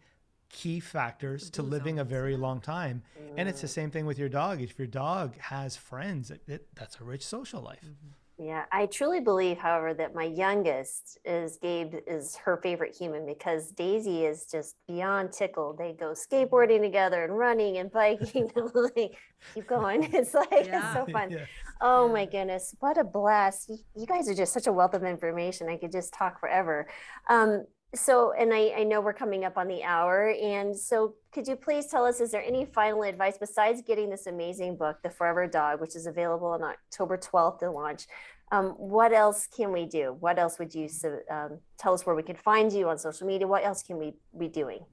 [0.53, 3.03] key factors to living a very long time.
[3.37, 3.71] And it's the mm.
[3.71, 4.61] same thing with your dog.
[4.61, 7.83] If your dog has friends, it, it, that's a rich social life.
[7.83, 8.11] Mm-hmm.
[8.39, 13.71] Yeah, I truly believe, however, that my youngest is Gabe is her favorite human because
[13.71, 15.79] Daisy is just beyond tickled.
[15.79, 16.35] They go mm-hmm.
[16.35, 18.51] skateboarding together and running and biking.
[18.57, 19.17] and like,
[19.55, 20.09] keep going.
[20.13, 21.31] It's like it's so fun.
[21.31, 21.45] Yeah.
[21.81, 23.69] Oh my goodness, what a blast!
[23.69, 25.69] You, you guys are just such a wealth of information.
[25.69, 26.89] I could just talk forever.
[27.29, 31.47] Um, so, and I, I know we're coming up on the hour, and so could
[31.47, 35.11] you please tell us, is there any final advice besides getting this amazing book, The
[35.11, 38.07] Forever Dog, which is available on October 12th to launch?
[38.51, 40.17] Um, what else can we do?
[40.21, 40.89] What else would you
[41.31, 43.47] um, tell us where we can find you on social media?
[43.47, 44.85] What else can we be doing?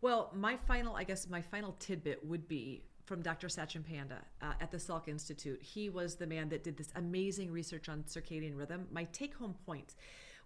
[0.00, 3.48] Well, my final, I guess, my final tidbit would be from Dr.
[3.48, 5.60] Sachin Panda uh, at the Salk Institute.
[5.62, 8.86] He was the man that did this amazing research on circadian rhythm.
[8.92, 9.94] My take home point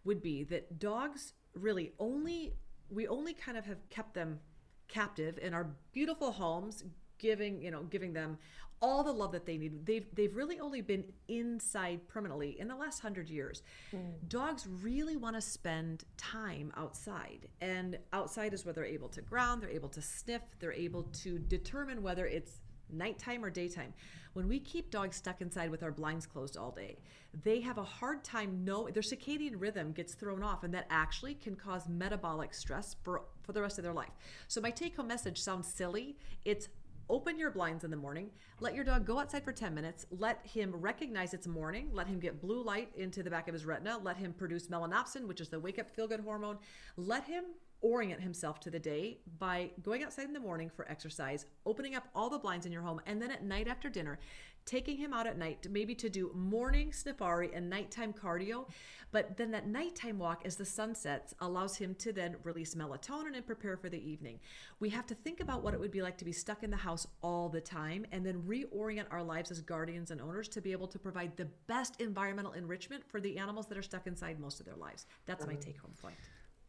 [0.05, 2.55] would be that dogs really only,
[2.91, 4.41] we only kind of have kept them
[4.89, 6.85] captive in our beautiful homes,
[7.19, 8.39] giving, you know, giving them
[8.83, 9.87] all the love that they need.
[9.87, 13.63] They've they've really only been inside permanently in the last hundred years.
[13.95, 14.29] Mm.
[14.29, 19.63] Dogs really want to spend time outside, and outside is where they're able to ground,
[19.63, 22.61] they're able to sniff, they're able to determine whether it's
[22.93, 23.93] nighttime or daytime.
[24.33, 26.99] When we keep dogs stuck inside with our blinds closed all day,
[27.45, 31.35] they have a hard time know their circadian rhythm gets thrown off and that actually
[31.35, 34.13] can cause metabolic stress for for the rest of their life.
[34.49, 36.17] So my take home message sounds silly.
[36.45, 36.69] It's
[37.11, 38.31] open your blinds in the morning
[38.61, 42.19] let your dog go outside for 10 minutes let him recognize it's morning let him
[42.19, 45.49] get blue light into the back of his retina let him produce melanopsin which is
[45.49, 46.59] the wake up feel good hormone
[46.97, 47.45] let him
[47.83, 52.09] orient himself to the day by going outside in the morning for exercise opening up
[52.15, 54.19] all the blinds in your home and then at night after dinner
[54.65, 58.67] taking him out at night to maybe to do morning sniffari and nighttime cardio.
[59.11, 63.35] But then that nighttime walk as the sun sets allows him to then release melatonin
[63.35, 64.41] and prepare for the evening.
[64.81, 66.77] We have to think about what it would be like to be stuck in the
[66.77, 70.73] house all the time and then reorient our lives as guardians and owners to be
[70.73, 74.61] able to provide the best environmental enrichment for the animals that are stuck inside most
[74.61, 75.07] of their lives.
[75.27, 76.17] That's my um, take home point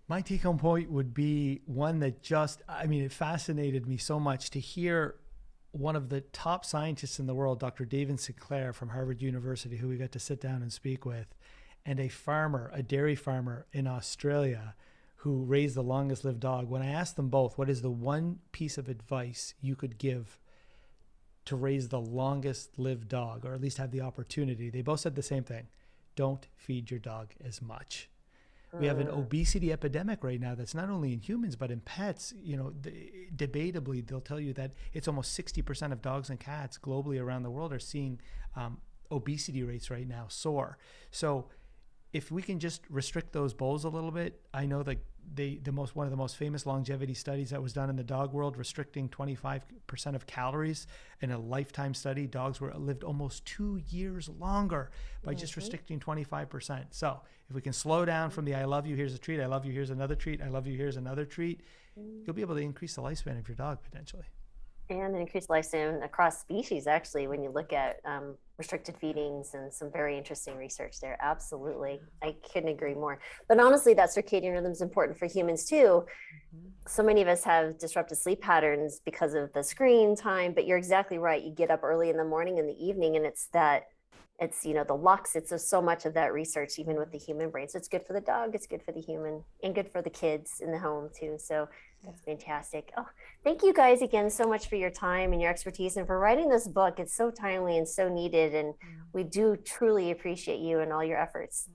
[0.08, 4.20] My take home point would be one that just, I mean, it fascinated me so
[4.20, 5.16] much to hear
[5.72, 7.86] one of the top scientists in the world, Dr.
[7.86, 11.28] David Sinclair from Harvard University, who we got to sit down and speak with,
[11.86, 14.76] and a farmer, a dairy farmer in Australia
[15.18, 16.70] who raised the longest lived dog.
[16.70, 20.38] When I asked them both, what is the one piece of advice you could give
[21.46, 25.16] to raise the longest lived dog, or at least have the opportunity, they both said
[25.16, 25.68] the same thing
[26.16, 28.10] don't feed your dog as much
[28.80, 32.34] we have an obesity epidemic right now that's not only in humans but in pets
[32.42, 32.92] you know the,
[33.36, 37.52] debatably they'll tell you that it's almost 60% of dogs and cats globally around the
[37.52, 38.20] world are seeing
[38.56, 38.80] um,
[39.12, 40.78] obesity rates right now soar.
[41.12, 41.50] So
[42.14, 44.98] if we can just restrict those bowls a little bit i know that
[45.34, 48.04] they the most one of the most famous longevity studies that was done in the
[48.04, 49.62] dog world restricting 25%
[50.16, 50.88] of calories
[51.22, 54.92] in a lifetime study dogs were lived almost two years longer
[55.24, 57.20] by oh, just restricting 25% so
[57.50, 59.66] if we can slow down from the i love you here's a treat i love
[59.66, 61.62] you here's another treat i love you here's another treat
[62.00, 62.26] mm.
[62.26, 64.26] you'll be able to increase the lifespan of your dog potentially
[64.90, 69.92] and increased lifespan across species actually when you look at um, restricted feedings and some
[69.92, 71.18] very interesting research there.
[71.22, 72.02] Absolutely.
[72.22, 73.20] I couldn't agree more.
[73.48, 76.06] But honestly that circadian rhythm is important for humans too.
[76.88, 80.78] So many of us have disrupted sleep patterns because of the screen time but you're
[80.78, 81.42] exactly right.
[81.42, 83.84] You get up early in the morning and the evening and it's that
[84.40, 85.36] it's you know the lux.
[85.36, 87.70] It's so much of that research even with the human brain.
[87.70, 90.10] So it's good for the dog it's good for the human and good for the
[90.10, 91.38] kids in the home too.
[91.40, 91.70] So
[92.04, 93.08] that's fantastic oh
[93.44, 96.50] thank you guys again so much for your time and your expertise and for writing
[96.50, 98.74] this book it's so timely and so needed and
[99.14, 101.70] we do truly appreciate you and all your efforts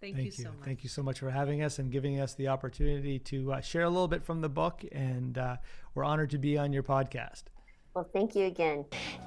[0.00, 0.30] Thank, you you.
[0.32, 0.64] so much.
[0.64, 3.84] Thank you so much for having us and giving us the opportunity to uh, share
[3.84, 4.84] a little bit from the book.
[4.92, 5.56] And uh,
[5.94, 7.44] we're honored to be on your podcast.
[7.94, 8.86] Well, thank you again.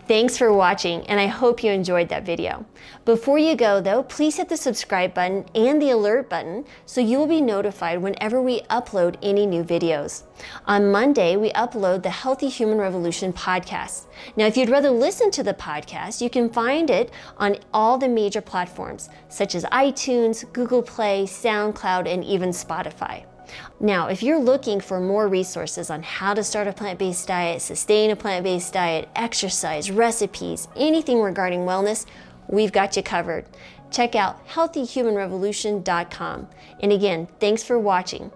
[0.10, 2.66] Thanks for watching, and I hope you enjoyed that video.
[3.06, 7.18] Before you go, though, please hit the subscribe button and the alert button so you
[7.18, 10.24] will be notified whenever we upload any new videos.
[10.66, 14.08] On Monday, we upload the Healthy Human Revolution podcast.
[14.36, 18.10] Now, if you'd rather listen to the podcast, you can find it on all the
[18.10, 23.24] major platforms such as iTunes, Google Play, SoundCloud, and even Spotify.
[23.80, 27.62] Now, if you're looking for more resources on how to start a plant based diet,
[27.62, 32.06] sustain a plant based diet, exercise, recipes, anything regarding wellness,
[32.48, 33.46] we've got you covered.
[33.92, 36.48] Check out healthyhumanrevolution.com.
[36.82, 38.32] And again, thanks for watching.